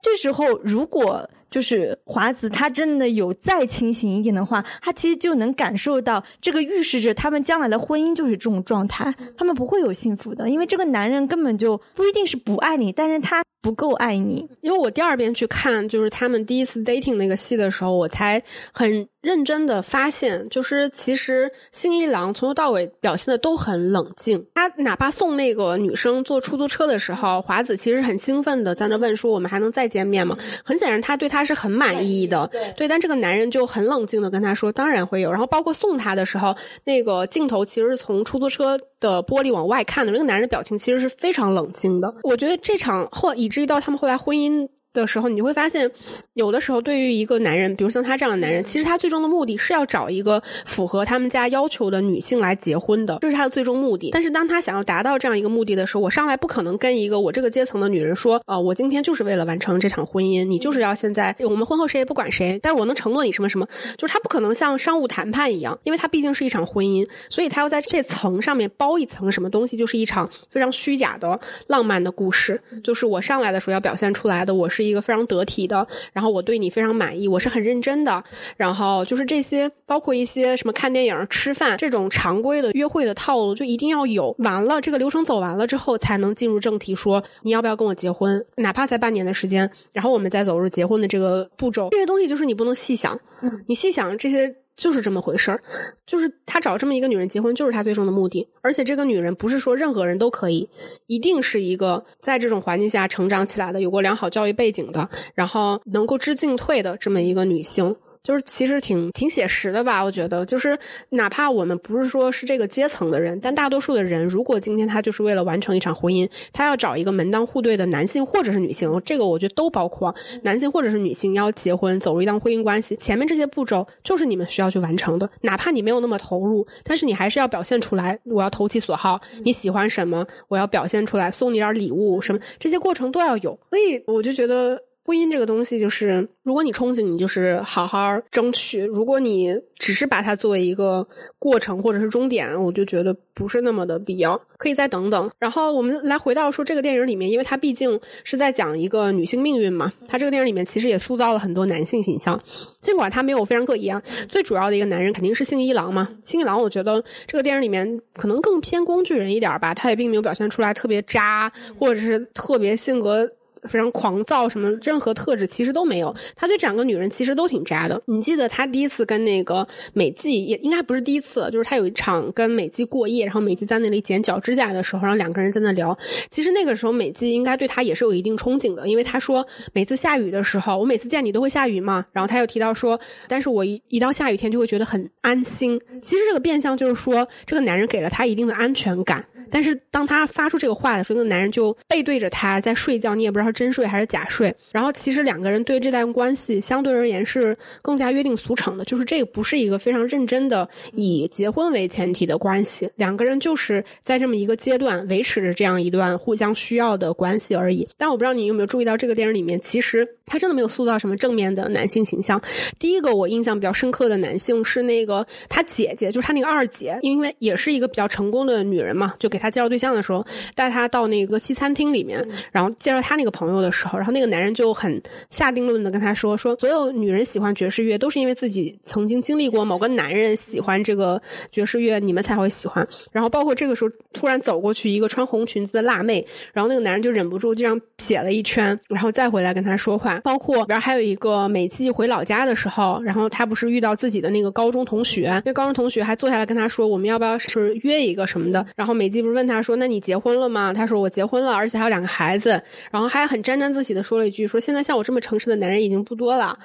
[0.00, 1.28] 这时候如果。
[1.50, 14.48] 就是华子，他真的有再清醒一点的话，他其实就能感受到这个预示着他们将来的婚姻就是这种状态，他们不会有幸福的，因为这个男人根本就不一定是不爱你，但是他不够爱你。
[14.60, 18.40] 因为我第二遍去看就是他们第一次 dating 那个戏的时候，我才
[18.72, 24.46] 很认真的发现，就是其实新一郎从头到尾表现的都很冷静。
[24.54, 31.40] 他哪怕送那个女生坐出租车的时候，华子其实很兴奋的在那问说：“我们还能再见面吗？”很显然，他对他。
[31.40, 36.54] 他是很满意的，对，但这个男人就很冷静的跟他说：“当然会有。”然后包括送他的时候，
[36.84, 42.14] 那个镜头其实是从出租车的玻璃往外看的，那个男人的表情其实是非常冷静的。
[42.22, 44.68] 我觉得这场后以至于到他们后来婚姻。
[44.92, 45.88] 的时候，你会发现，
[46.34, 54.10] 有的时候对于一个男人，比如像他这样的男人，其实他最终的目的是要找一个符合他们家要求的女性来结婚的，这是他的最终目的。
[54.10, 63.66] 但是当他想要达到这样一个目的的时候，我上来不可能跟一个我这个阶层的女人说，啊，我今天就是为了完成这场婚姻，你就是要现在我们婚后谁也不管谁，但是我能承诺你什么什么，
[63.96, 71.38] 就是他不可能像商务谈判一样，因为他毕竟是一场婚姻，所以他要在这层上面包一层什么东西，就是一场非常虚假的
[71.68, 74.79] 浪漫的故事，就是我上来的时候要表现出来的，我是。
[74.80, 78.24] 是一个非常得体的，然后我对你非常满意，我是很认真的，
[78.56, 84.34] 然后就是这些，包括一些什么看电影、吃饭这种常规的约会的套路，就一定要有。
[84.38, 91.88] 完了，这个流程走完了之后，才能进入正题，说你要不要跟我结婚，哪怕才半年的时间，然后我们再走入结婚的这个步骤。
[91.90, 93.18] 这些东西就是你不能细想，
[93.66, 94.56] 你细想这些。
[94.80, 95.62] 就是这么回事儿，
[96.06, 98.48] 就是他找这么一个女人结婚，就是他最终的目的。
[98.62, 100.70] 而且这个女人不是说任何人都可以，
[101.06, 107.94] 一定是一个在这种环境下成长起来的，有过良好教育背景的，然后能够知进退的这么一个女性。
[108.22, 134.82] 就是其实挺挺写实的吧，我觉得就是哪怕我们不是说是这个阶层的人，但大多数的人，如果今天他就是为了完成一场婚姻，他要找一个门当户对的男性或者是女性，这个我觉得都包括男性或者是女性要结婚走入一段婚姻关系，前面这些步骤就是你们需要去完成的，哪怕你没有那么投入，但是你还是要表现出来，我要投其所好，你喜欢什么，我要表现出来，送你点礼物什么，这些过程都要有，所以我就觉得。
[135.10, 141.04] 婚姻这个东西，就是如果你憧憬，你就是好好争取；如果你只是把它作为一个
[141.36, 145.28] 过程或者是终点，我就觉得不是那么的必要，可以再等等。
[145.40, 152.40] 然后我们来回到说这个电影里面，因为它毕竟是在讲一个女性命运嘛，它这个电影里面其实也塑造了很多男性形象，
[152.80, 154.00] 尽管他没有非常各异啊。
[154.28, 161.50] 最主要的一个男人肯定是幸一郎嘛，幸一郎我觉得这个电影里面可能更偏工具人一点吧，他也并没有表现出来特别渣，
[161.80, 163.28] 或者是特别性格。
[163.68, 166.14] 非常狂躁，什么任何特质其实都没有。
[166.36, 168.00] 他对整个女人其实都挺渣的。
[168.06, 175.96] 你记得他第一次跟那个美纪，也应该不是第一次，就是他有一场跟美纪过夜，然后美纪在那里剪脚指甲的时候，然后两个人在那聊。
[176.28, 182.06] 其实那个时候美纪应该对他也是有一定憧憬的，因为他说每次下雨的时候，我每次见你都会下雨嘛。
[182.12, 182.98] 然后他又提到说，
[183.28, 185.80] 但是我一一到下雨天就会觉得很安心。
[186.02, 189.24] 其实这个变相就是说，这个男人给了他一定的安全感。
[189.50, 194.54] 但是当他发出这个话的时候，那个男人就背对着他在睡觉，你也不知道是真睡还是假睡。
[194.70, 202.88] 然后其实两个人对这段关系相对而言是更加约定俗成的，就是这个不是一个非常认真的以结婚为前提的关系。
[202.94, 207.86] 两个人就是在这么一个阶段维持着这样一段互相需要的关系而已。
[207.96, 212.40] 但我不知道你有没有注意到，这个电影里面其实他真的没有塑造什么正面的男性形象。
[212.78, 219.39] 第一个我印象比较深刻的男性是那个他姐姐，就是他那个二姐，因为也是一个比较成功的女人嘛，就给。
[219.40, 220.24] 他介绍对象的时候，
[220.54, 231.20] 带他到那个西餐厅里面，然后介绍他那个朋友的时候，然后那个男人就很下定论的跟他说：“说所有女人喜欢爵士乐，都是因为自己曾经经历过某个男人喜欢这个
[231.50, 240.20] 爵士乐，你们才会喜欢。”然后包括这个时候突然走过去一个穿红裙子的辣妹，然后那个男人就忍不住这样撇了一圈，然后再回来跟他说话。
[240.20, 252.50] 包括边还有一个美季回老家的时候，然后他不是遇到自己的那个高中同学，那高中同学还坐下来跟他说：“我们要不要是约一个什么的？”然后美季不是问他说：“那你结婚了吗？”他说：“我结婚了，而且还有两个孩子。”
[252.90, 256.58] 然后还很沾沾自喜的说了一句：“说现在像我这么诚实的男人已经不多了。”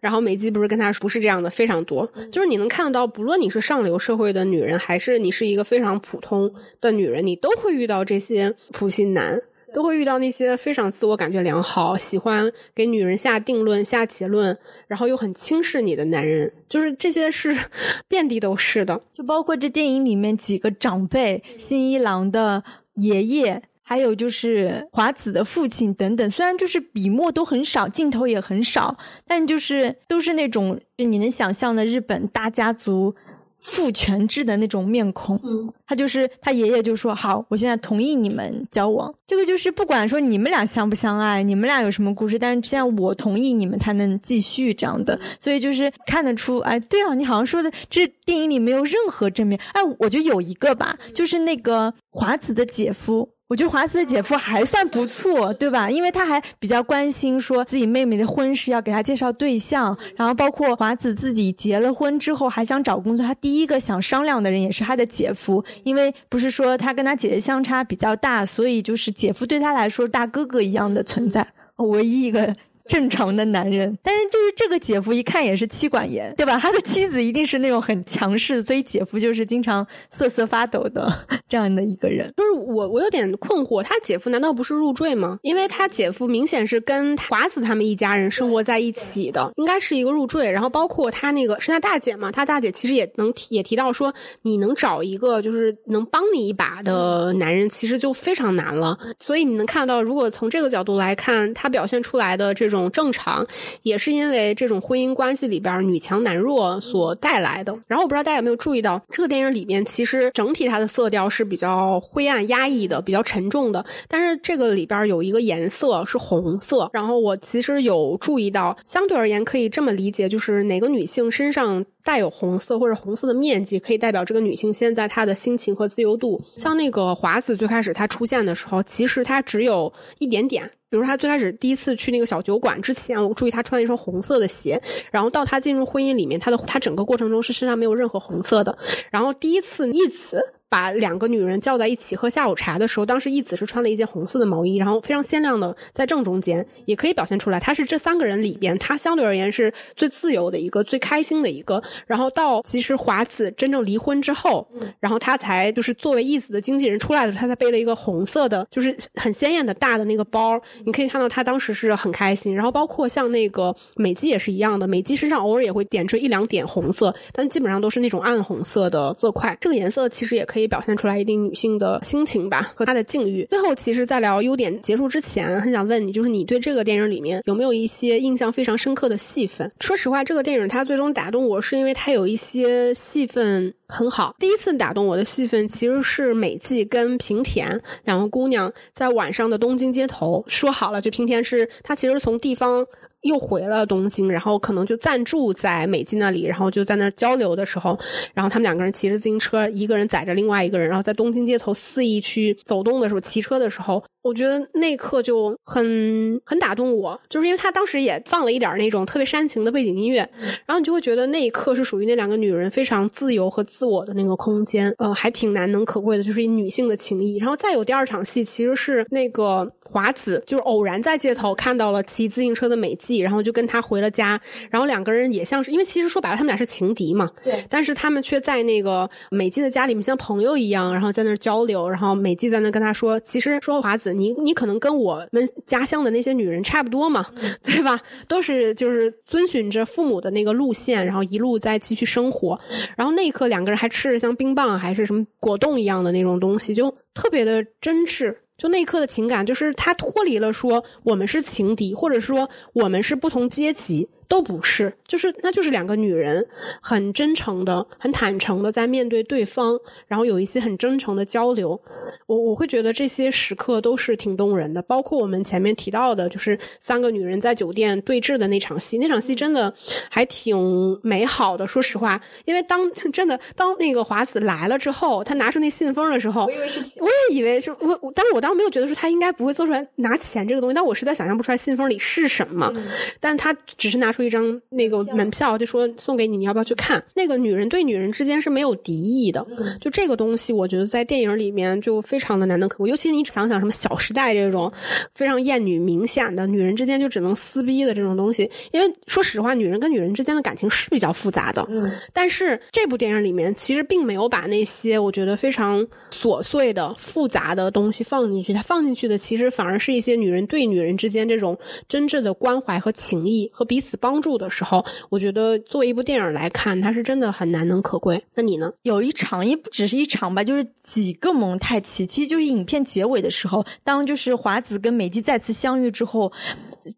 [0.00, 9.40] 然后美姬不是跟他说：“不是这样的，非常多。”就是你能看得到，不论你是上流社会的女人，还是你是一个非常普通的女人，你都会遇到这些普信男。
[9.72, 14.56] 都会遇到那些非常自我感觉良好、喜欢给女人下定论、下结论，
[14.86, 17.56] 然后又很轻视你的男人，就是这些是
[18.08, 19.00] 遍地都是的。
[19.12, 22.62] 就包括这电影里面几个长辈，新一郎的
[22.94, 26.30] 爷爷，还有就是华子的父亲等等。
[26.30, 28.96] 虽然就是笔墨都很少，镜头也很少，
[29.26, 33.14] 但就是都是那种就你能想象的日本大家族。
[33.60, 39.14] 父权制的那种面孔，嗯，他就是他爷爷就说好，我现在同意你们交往。
[39.26, 45.20] 这个就是不管说你们俩相不相爱，你们俩有什么故事，但是现在我同意你们才能继续这样的。
[45.38, 49.60] 所以就是看得出，哎，对啊，你好像说的这电影里没有任何正面。
[49.72, 53.34] 哎，我觉得有一个吧，就是那个华子的姐夫。
[53.50, 55.90] 我觉得华子的姐夫还算不错，对吧？
[55.90, 71.44] 因为他还比较关心说自己妹妹的婚事要给他介绍对象，然后包括华子自己结了婚之后还想找工作，他第一个想商量的人也是他的姐夫，因为不是说他跟他姐姐相差比较大，所以就是姐夫对他来说大哥哥一样的存在，
[71.74, 72.54] 唯一一个。
[72.90, 76.58] 正常的男人， 但是就是这个姐夫一看也是妻管严，对吧？
[76.58, 81.08] 他的妻子一定是那种很强势，所以姐夫就是经常瑟瑟发抖的
[81.48, 82.34] 这样的一个人。
[82.36, 85.38] 就是我，我有点困惑，他姐夫难道不是入赘吗？
[85.42, 90.50] 因为他姐夫明显是跟华子他们一家人生活在一起的，应该是一个入赘。
[90.50, 94.12] 然后包括他那个是他大姐嘛，他大姐其实也能提也提到说，
[94.42, 98.98] 你能找一个就是能帮你一把的男人，其实就非常难了。
[99.20, 102.79] 所以你能看到，如果从这个角度来看，他表现出来的这种。
[102.88, 103.44] 正常，
[103.82, 107.76] 也是因为这种婚姻关系里边女强男弱所带来的。
[107.88, 113.84] 然后我不知道大家有没有注意到，这个电影里面其实整体它的色调是比较灰暗压抑的，比较沉重的。
[114.08, 116.88] 但是这个里边有一个颜色是红色。
[116.92, 126.40] 然后我其实有注意到，相对而言可以这么理解，就是哪个女性身上带有红色或者红色的面积，可以代表这个女性现在她的心情和自由度。
[126.56, 130.70] 像那个华子最开始她出现的时候，其实她只有一点点。
[130.90, 134.80] 比如他最开始第一次去那个小酒馆之前，我注意他穿了一双红色的鞋，
[135.12, 138.76] 然后到他进入婚姻里面，他的他整个过程中是身上没有任何红色的。
[139.10, 151.82] 然后第一次义子把两个女人叫在一起喝下午茶的时候，当时义子是穿了一件红色的毛衣，然后非常鲜亮的在正中间，也可以表现出来她是这三个人里边她相对而言是最自由的一个、最开心的一个。
[152.06, 154.66] 然后到其实华子真正离婚之后，
[155.00, 160.60] 然后她才就是作为义子的经纪人出来的时候，她才背了一个红色的，就是很鲜艳的大的那个包。
[160.84, 169.56] 你可以看到她当时是很开心，然后包括像那个美姬也是一样的，美姬身上偶尔也会点缀一两点红色，但基本上都是那种暗红色的色块。
[169.60, 173.46] 这个颜色其实也可以表现出来一定女性的心情吧和她的境遇。
[173.50, 179.70] 最后，其实，在聊优点结束之前，很想问你，就是你对这个电影里面有没有一些印象非常深刻的戏份？
[179.80, 183.72] 说实话，这个电影它最终打动我是因为它有一些戏份。
[183.92, 192.86] 很好，第一次打动我的戏份其实是美纪跟平田两个姑娘在晚上的东京街头说好了，就平田是她其实从地方。
[193.22, 197.98] 又回了东京，然后可能就暂住在美纪那里，然后就在那儿交流的时候，
[198.34, 210.18] 然后他们两个人骑着自行车，一个人载着另外一个人，然后在东京街头肆意去走动的时候，骑车的时候，我觉得那一刻就很很打动我，就是因为他当时也放了一点那种特别煽情的背景音乐，
[210.66, 217.36] 然后你就会觉得那一刻是属于那两个女人非常自由和自我的那个空间，呃，还挺难能可贵的，就是女性的情谊。
[217.38, 219.70] 然后再有第二场戏，其实是那个。
[219.90, 224.40] 华子就是偶然在街头看到了骑自行车的美纪，然后就跟他回了家。
[224.70, 227.30] 然后两个人也像是，因为其实说白了，他们俩是情敌嘛。
[227.42, 227.64] 对。
[227.68, 231.88] 但是他们却在那个美纪的家里面像朋友一样，然后在那儿交流。
[231.88, 237.26] 然后美纪在那跟他说：“其实说华子，你你可能跟我们家乡的那些女人差不多嘛，
[237.62, 238.00] 对吧？
[238.28, 242.58] 都是就是遵循着父母的那个路线，然后一路在继续生活。
[242.96, 254.10] 然后那一刻，两个人还吃着像冰棒还是什么果冻一样的那种东西，就特别的真挚。”就那一刻的情感，就是他脱离了说我们是情敌，或者说我们是不同阶级。
[254.30, 256.46] 都不是，就是那就是两个女人
[256.80, 259.76] 很真诚的、很坦诚的在面对对方，
[260.06, 261.78] 然后有一些很真诚的交流。
[262.26, 269.74] 我我会觉得这些时刻都是挺动人的，包括我们前面提到的，就是三个女人在酒店对峙的那场戏，那场戏真的
[270.08, 270.56] 还挺
[271.02, 271.66] 美好的。
[271.66, 282.72] 说实话，因为当真的当那个华子来了之后，他拿出那信封的时候，我以为是我也以为是我，但是我当时没有觉得说他应该不会做出来拿钱这个东西，但我实在想象不出来信封里是什么，
[283.18, 284.19] 但他只是拿出。
[284.22, 287.02] 一张那个门票，就说送给你，你要不要去看？
[287.14, 289.46] 那个女人对女人之间是没有敌意的，
[289.80, 292.90] 就这个东西，我觉得在电影里面就非常的难能可贵。
[292.90, 294.70] 尤其是你想想什么《小时代》这种
[295.14, 301.66] 非常艳女明显的女人之间就只能撕逼的这种东西，因为说实话，女人跟女人之间的感情是比较复杂的。
[301.70, 311.58] 嗯，但是这部电影里面其实并没有把那些我觉得非常琐碎的复杂的东西放进去，它放进去的其实反而是一些女人对女人之间这种
[311.88, 314.09] 真挚的关怀和情谊和彼此帮。
[314.10, 318.20] 帮助的时候，我觉得作为一部电影来看，它是真的很难能可贵。
[318.34, 318.72] 那你呢？
[318.82, 326.32] 有一场也不只是一场吧，就是几个蒙太奇，其实就是影片结尾的时候，当就是华子跟美姬再次相遇之后。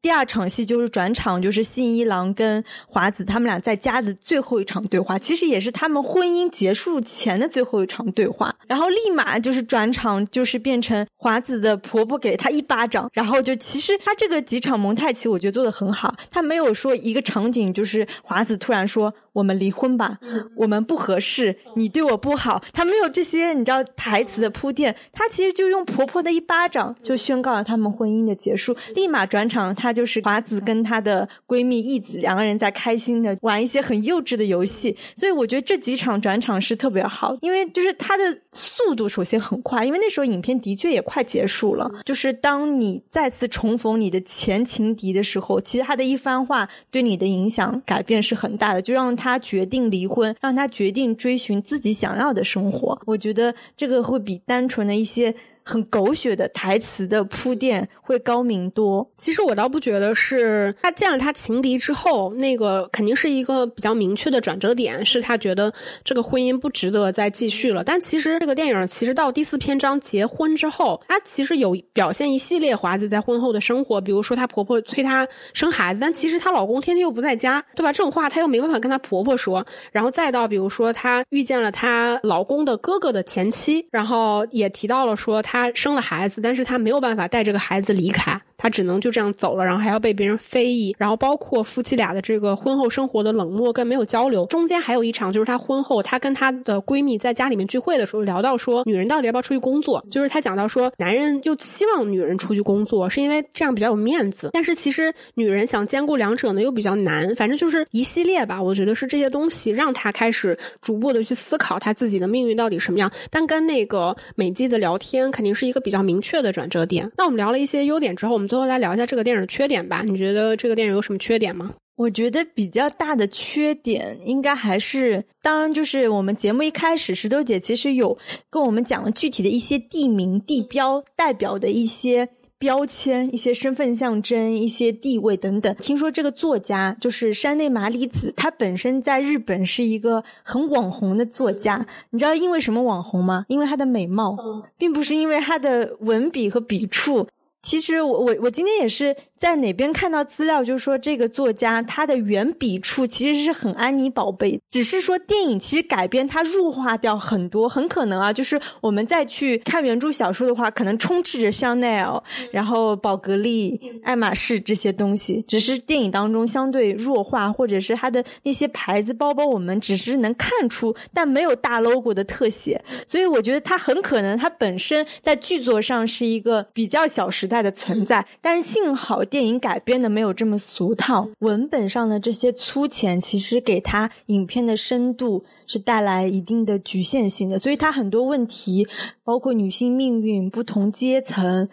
[0.00, 8.54] 第二场戏就是转场，就是信一郎跟华子他们俩在家的最后一场对话，其实也是他们婚姻结束前的最后一场对话。
[8.66, 19.12] 然后立马就是转场，就是变成华子的婆婆给她一巴掌，然后就其实他这个几场蒙太奇，我觉得做的很好，他没有说一个场景就是华子突然说。
[19.32, 20.18] 我们离婚吧，
[20.56, 49.16] 我们不合适，你对我不好，他没有这些你知道台词的铺垫，他其实就用婆婆的一巴掌就宣告了他们婚姻的结束，立马转场，他就是华子跟她的闺蜜义子两个人在开心的玩一些很幼稚的游戏，所以我觉得这几场转场是特别好，因为就是他的速度首先很快，因为那时候影片的确也快结束了，就是当你再次重逢你的前情敌的时候，其实他的一番话对你的影响改变是很大的，就让。
[49.22, 53.00] 他决定离婚，让他决定追寻自己想要的生活。
[53.06, 55.32] 我觉得这个会比单纯的一些。
[55.64, 59.08] 很狗血的台词的铺垫会高明多。
[59.16, 65.72] 其实我倒不觉得是他见了他情敌之后，那个肯定是一个比较明确的转折点，是他觉得
[66.04, 67.84] 这个婚姻不值得再继续了。
[67.84, 77.92] 但其实这个电影其实到第四篇章结婚之后，他其实有表现一系列华子在婚后的生活，比如说她婆婆催她生孩子，但其实她老公天天又不在家，对吧？
[77.92, 79.64] 这种话她又没办法跟她婆婆说。
[79.92, 85.51] 然后再到比如说她遇见了她老公的哥哥的前妻，然后也提到了说她。
[85.52, 88.40] 她生了孩子，但是她没有办法带这个孩子离开。
[88.62, 94.46] 他只能就这样走了，然后还要被别人非议，然后包括夫妻俩的这个婚后生活的冷漠跟没有交流。
[94.46, 100.06] 中间还有一场，就是她婚后，她跟她的闺蜜在家里面聚会的时候聊到说，女人到底要不要出去工作？
[100.12, 104.50] 就是她讲到说，男人又期望女人出去工作，是因为这样比较有面子。
[104.52, 107.34] 但是其实女人想兼顾两者呢，又比较难。
[107.34, 113.10] 反正就是一系列吧，我觉得是这些东西让她开始逐步的去思考她自己的命运到底什么样。
[113.28, 117.10] 但跟那个美纪的聊天肯定是一个比较明确的转折点。
[117.18, 118.51] 那我们聊了一些优点之后，我们。
[118.52, 120.02] 最后来聊一下这个电影的缺点吧。
[120.06, 121.70] 你觉得这个电影有什么缺点吗？
[121.96, 128.18] 我觉得比较大的缺点应该还是，当然就是我们节目一开始石头姐其实有
[128.50, 132.28] 跟我们讲了具体的一些地名、地标代表的一些。
[132.58, 135.74] 标签、一些身份象征、一些地位等等。
[135.80, 141.84] 听说这个作家就是山内麻里子，他本身在日本是一个很网红的作家。
[142.10, 143.46] 你知道因为什么网红吗？
[143.48, 144.36] 因为他的美貌，
[144.78, 147.26] 并不是因为他的文笔和笔触。
[147.62, 162.20] 其实我我我今天也是在哪边看到资料，就是说这个作家他的原笔触其实是很安妮宝贝，只是说电影其实改编它弱化掉很多，很可能啊，就是我们再去看原著小说的话，可能充斥着香奈儿、
[162.50, 177.48] 然后宝格丽、爱马仕这些东西，只是电影当中相对弱化，或者是它的那些牌子包包，我们只是能看出，但没有大 logo 的特写，所以我觉得它很可能它本身在剧作上是一个比较小时。
[177.52, 188.88] 在的存在，但幸好电影改编的没有这么俗套，文本上的这些粗浅，其实给他影片的深度是带来一定的局限性的，所以他很多问题，
[189.22, 191.68] 包括女性命运、不同阶层、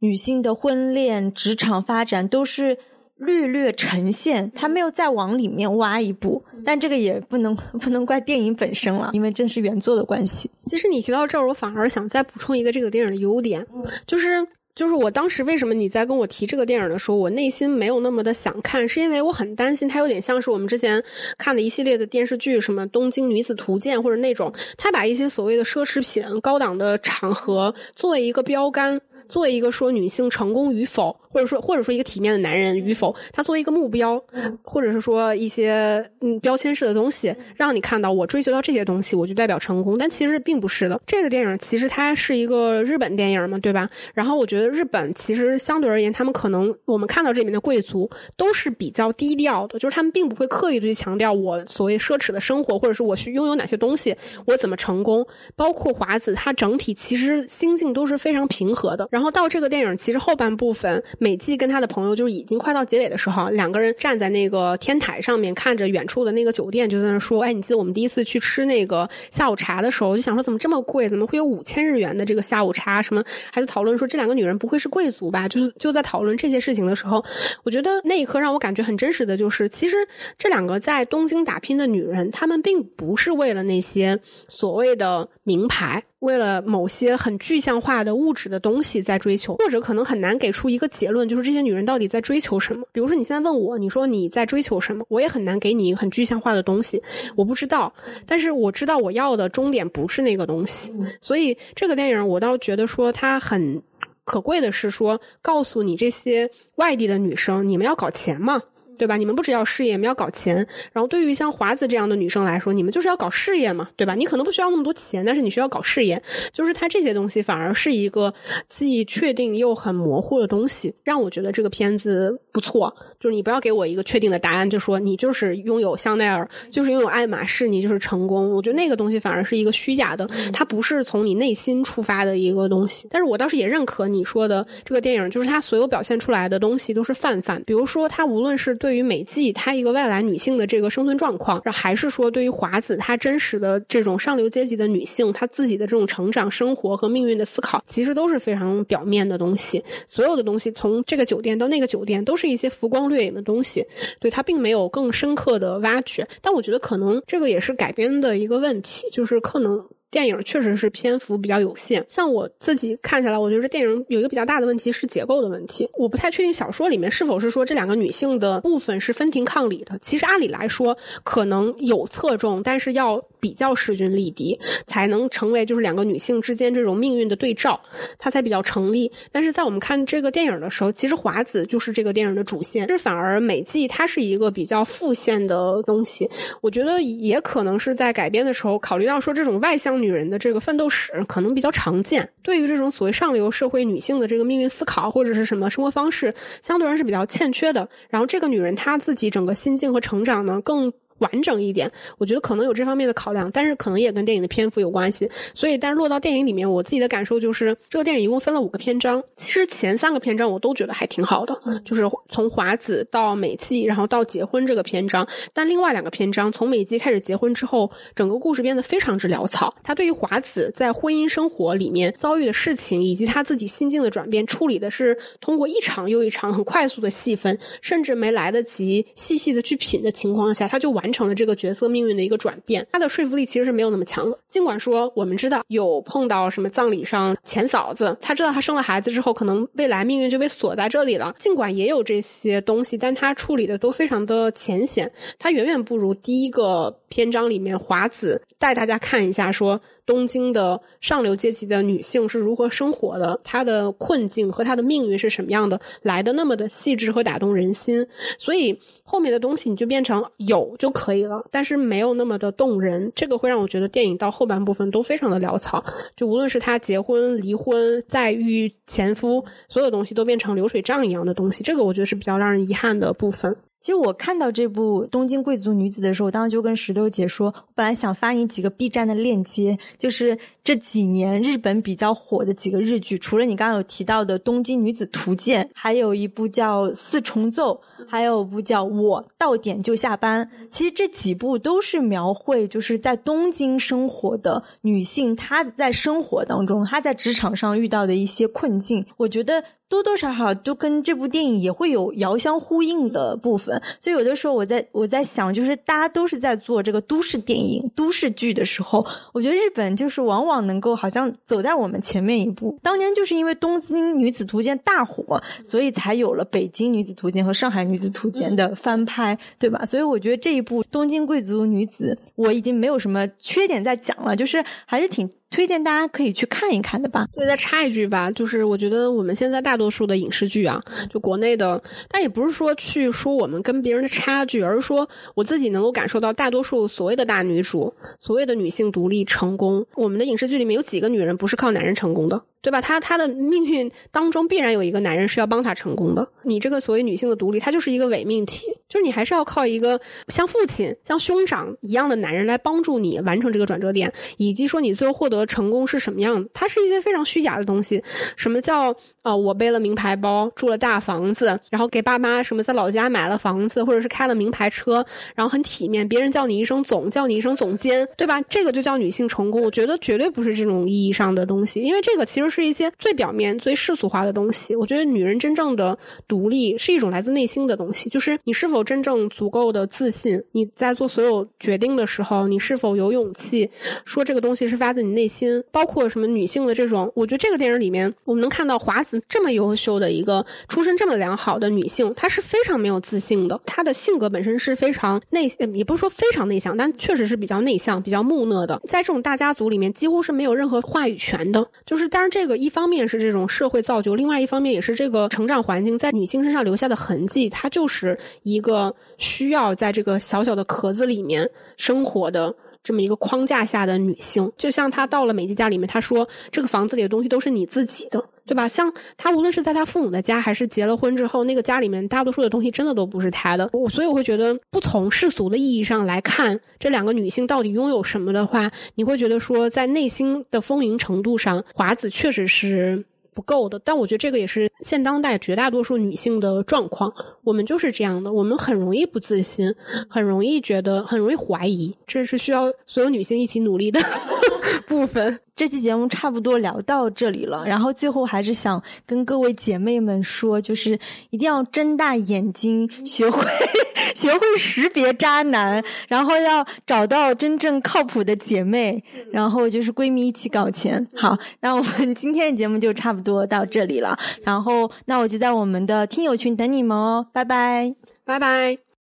[0.00, 2.76] 女性的婚恋、职场发展，都是
[3.16, 10.50] 略略呈现，他没有再往里面挖一步，但这个也不能 不能怪电影本身了，因为正是原作的关系。
[10.64, 13.66] 其实你提到这儿，我反而想再补充一个这个电影的优点，
[14.06, 14.46] 就是。
[14.74, 21.02] 就是我当时为什么你在跟我提这个电影的时候，我内心没有那么的想看，是因为我很担心它有点像是我们之前
[21.36, 29.00] 看的一系列的电视剧，什么《东京女子图鉴》或者那种，他把一些所谓的奢侈品、高档的场合作为一个标杆。
[29.28, 34.22] 作为一个说女性成功与否，或者说或者说一个体面的男人与否，他作为一个目标，
[34.62, 39.96] 或者是说一些嗯标签式的东西，让你看到我追求到这些东西，我就代表成功。
[39.98, 41.00] 但其实并不是的。
[41.06, 43.88] 这个电影其实它是一个日本电影嘛，对吧？
[44.14, 54.14] 然后我觉得日本其实相对而言，他们可能我们看到这里面的贵族都是比较低调的，就是他们并不会刻意的去强调我所谓奢侈的生活，或者是我去拥有哪些东西，
[54.46, 55.26] 我怎么成功。
[55.56, 59.08] 包括华子，他整体其实心境都是非常平和的。
[59.10, 71.08] 然后到这个电影其实后半部分，美纪跟他的朋友就是已经快到结尾的时候，两个人站在那个天台上面，看着远处的那个酒店，就在那说：“哎，你记得我们第一次去吃那个下午茶的时候，就想说怎么这么贵？
[71.08, 73.00] 怎么会有五千日元的这个下午茶？
[73.00, 73.22] 什么
[73.52, 75.48] 还在讨论说这两个女人不会是贵族吧？
[75.48, 77.24] 就是就在讨论这些事情的时候，
[77.62, 79.96] 我觉得那一刻让我感觉很真实的就是，其实
[80.36, 84.18] 这两个在东京打拼的女人，她们并不是为了那些
[84.48, 92.86] 所谓的名牌。”为了某些很具象化的物质的东西在追求，或者可能很难给出一个结论，就是这些女人到底在追求什么。
[92.92, 97.02] 比如说，你现在问我，你说你在追求什么，我也很难给你一个很具象化的东西，
[97.34, 97.92] 我不知道。
[98.24, 103.82] 但是我知道我要的终点不是那个东西，所以这个电影我倒觉得说它很
[104.24, 108.62] 可贵的是说，告诉你这些外地的女生，你们要搞钱嘛。
[109.02, 109.16] 对吧？
[109.16, 110.64] 你们不只要事业，你们要搞钱。
[110.92, 114.14] 然后对于像华子这样的女生来说，你们就是要搞事业嘛，对吧？
[114.14, 116.22] 你可能不需要那么多钱，但是你需要搞事业。
[116.52, 118.32] 就是它这些东西反而是一个
[118.68, 122.94] 既确定又很模糊的东西，让我觉得这个片子不错。
[123.18, 128.54] 就是你不要给我一个确定的答案，就说你就是拥有香奈儿，就是拥有爱马仕，你就是成功。
[128.54, 133.08] 我觉得那个东西反而是一个虚假的，它不是从你内心出发的一个东西。
[133.10, 137.60] 但是我倒是也认可你说的这个电影，就是它所有表现出来的东西都是泛泛。
[137.64, 149.82] 比如说，它无论是对对于美纪她一个外来女性的这个生存状况，还是说对于华子她真实的这种上流阶级的女性，她自己的这种成长、生活和命运的思考，其实都是非常表面的东西。
[150.06, 153.82] 所有的东西从这个酒店到那个酒店，都是一些浮光掠影的东西，
[154.20, 156.28] 对她并没有更深刻的挖掘。
[156.42, 159.88] 但我觉得可能这个也是改编的一个问题，就是可能。
[160.12, 165.88] 电影确实是篇幅比较有限，像我自己看下来，我觉得电影有一个比较大的问题是结构的问题。
[165.96, 169.98] 我不太确定小说里面是否是说这两个女性的部分是分庭抗礼的。
[170.02, 170.94] 其实按理来说
[171.24, 177.80] 可能有侧重，但是要比较势均力敌，才能成为就是两个女性之间这种命运的对照，
[178.18, 179.10] 它才比较成立。
[179.32, 186.28] 但是在我们看这个电影的时候，其实华子就是这个电影的主线，这反而美纪它是一个比较副线的东西。
[186.60, 190.01] 我觉得也可能是在改编的时候考虑到说这种外向。
[190.02, 197.88] 女人的这个奋斗史可能比较常见，对于这种所谓上流社会女性的这个命运思考或者是什么生活方式，相对而言是比较欠缺的。
[198.10, 200.92] 然后这个女人她自己整个心境和成长呢更。
[201.22, 205.30] 完整一点，我觉得可能有这方面的考量，但是可能也跟电影的篇幅有关系。
[205.54, 209.22] 所以，但是落到电影里面，我自己的感受就是，这个电影一共分了五个篇章。
[209.36, 215.26] 其实前三个篇章我都觉得还挺好的，就是从华子到美纪，然后到结婚这个篇章。
[215.52, 219.72] 但另外两个篇章，从美纪开始结婚之后，整个故事变得非常之潦草。
[219.84, 231.11] 他对于华子在婚姻生活里面遭遇的事情，以及他自己心境的转变，处理的是通过一场又一场很快速的细分，甚至没来得及细细的去品的情况下，他就完。
[231.12, 234.38] 成了这个角色命运的一个转变，他的说服力其实是没有那么强的。
[234.48, 241.34] 尽管说我们知道有碰到什么葬礼上前嫂子，他知道他生了孩子之后，可能未来命运就被锁在这里了。
[241.38, 249.80] 尽管也有这些东西，但他处理的都非常的浅显，他远远不如第一个篇章里面华子带大家看一下说。
[250.12, 253.40] 东京的上流阶级的女性是如何生活的？
[253.42, 255.80] 她的困境和她的命运是什么样的？
[256.02, 258.06] 来的那么的细致和打动人心，
[258.36, 263.10] 所以后面的东西你就变成有就可以了，但是没有那么的动人。
[263.14, 265.82] 这个会让我觉得电影到后半部分都非常的潦草。
[266.14, 271.64] 就无论是她结婚、离婚、再遇前夫，所有东西都变成流水账一样的东西。
[271.64, 273.56] 这个我觉得是比较让人遗憾的部分。
[273.82, 287.74] 其实我看到这部《东京贵族女子》的时候，我当时就跟石头姐说，我本来想发你几个 B 站的链接，就是这几年日本比较火的几个日剧，除了你刚刚有提到的《东京女子图鉴》，还有一部叫《四重奏》，
[288.08, 290.44] 还有部叫《我到点就下班》。
[290.70, 299.04] 其实这几部都是描绘就是在东京生活的女性，她在生活当中，她在职场上遇到的一些困境。
[299.16, 299.64] 我觉得。
[299.92, 312.78] 多多少少都跟这部电影也会有遥相呼应的部分，所以有的时候我在我在想，就是大家都是在做这个都市电影、都市剧的时候，我觉得日本就是往往能够好像走在我们前面一步。
[312.82, 319.84] 当年就是因为《东京女子图鉴》大火，所以才有了《北京女子图鉴》和《上海子图鉴》的翻拍，对吧？
[319.84, 325.30] 所以我觉得这一部《东京贵族女子》，我已经没有什么缺点在讲了，就是还是挺。
[325.52, 327.28] 推荐大家可以去看一看的吧。
[327.32, 342.42] 对，再插一句吧，就是我觉得我们现在大多数的影视剧啊，就国内的，但也不是说去说我们跟别人的差距，而是说我自己能够感受到，大多数所谓的大女主，所谓的女性独立成功，我们的影视剧里面有几个女人不是靠男人成功的？
[342.62, 342.80] 对吧？
[342.80, 346.28] 她她的命运当中必然有一个男人是要帮她成功的。
[346.44, 356.48] 你这个所谓女性的独立，它就是一个伪命题，就是你还是要靠一个像父亲、像兄长一样的男人来帮助你完成这个转折点，以及说你最后获得成功是什么样的。
[356.54, 358.00] 它是一些非常虚假的东西。
[358.36, 359.34] 什么叫啊？
[359.34, 365.04] 我背了名牌包，住了大房子，然后给爸妈什么在老家买了房子，或者是开了名牌车，
[365.34, 368.40] 然后很体面，别人叫你一声总，叫你一声总监，对吧？
[368.42, 369.60] 这个就叫女性成功。
[369.62, 372.52] 我觉得绝对不是这种意义上的东西，因为这个其实。
[372.52, 374.76] 是一些最表面、最世俗化的东西。
[374.76, 375.98] 我觉得女人真正的
[376.28, 380.44] 独立是一种来自内心的东西，就是你是否真正足够的自信。
[380.52, 383.70] 你在做所有决定的时候，你是否有勇气
[384.04, 385.31] 说这个东西是发自你内心？
[385.32, 393.60] 心包括什么女性的这种，我觉得这个电影里面我们能看到华子这么优秀的一个出身这么良好的女性，她是非常没有自信的。
[393.64, 398.80] 她的性格本身是非常内，也不是说非常内向，但确实是比较内向、比较木讷的。
[398.88, 401.64] 在这种大家族里面，几乎是没有任何话语权的。
[401.86, 402.32] 就是，当然。
[402.32, 407.50] 这个一方面是这种社会造就，另外一方面也是这个成长环境在女性身上留下的痕迹。
[407.50, 414.50] 她就是一个需要在这个小小的壳子里面生活的这么一个框架下的女性。
[414.56, 423.68] 就像她到了美纪家里面，她说：“这个房子里的东西都是你自己的，对吧？”像她无论是在她父母的家，还是结了婚之后，那个家里面大多数的东西真的都不是她的。
[423.72, 433.04] 我所以我会觉得，不从世俗的意义上来看，这两个女性到底拥有什么的话，你会觉得说，在内心的丰盈程度上，华子确实是。
[433.34, 437.12] 不够的，但我觉得这个也是现当代绝大多数女性的状况。
[437.44, 439.74] 我们就是这样的，我们很容易不自信，
[440.08, 444.00] 很容易觉得，很容易怀疑，这是需要所有女性一起努力的
[444.86, 445.40] 部分。
[445.54, 450.98] 这期节目差不多聊到这里了，然后最后还是想跟各位姐妹们说，就是
[451.28, 453.44] 一定要睁大眼睛，学会
[454.16, 461.06] 学会识别渣男，然后要找到真正靠谱的姐妹，然后就是闺蜜一起搞钱。
[461.14, 467.94] 好，那我们今天的节目就差不多到这里了，然后那我就在我们的听友群等你们哦，拜拜，
[468.24, 468.91] 拜拜。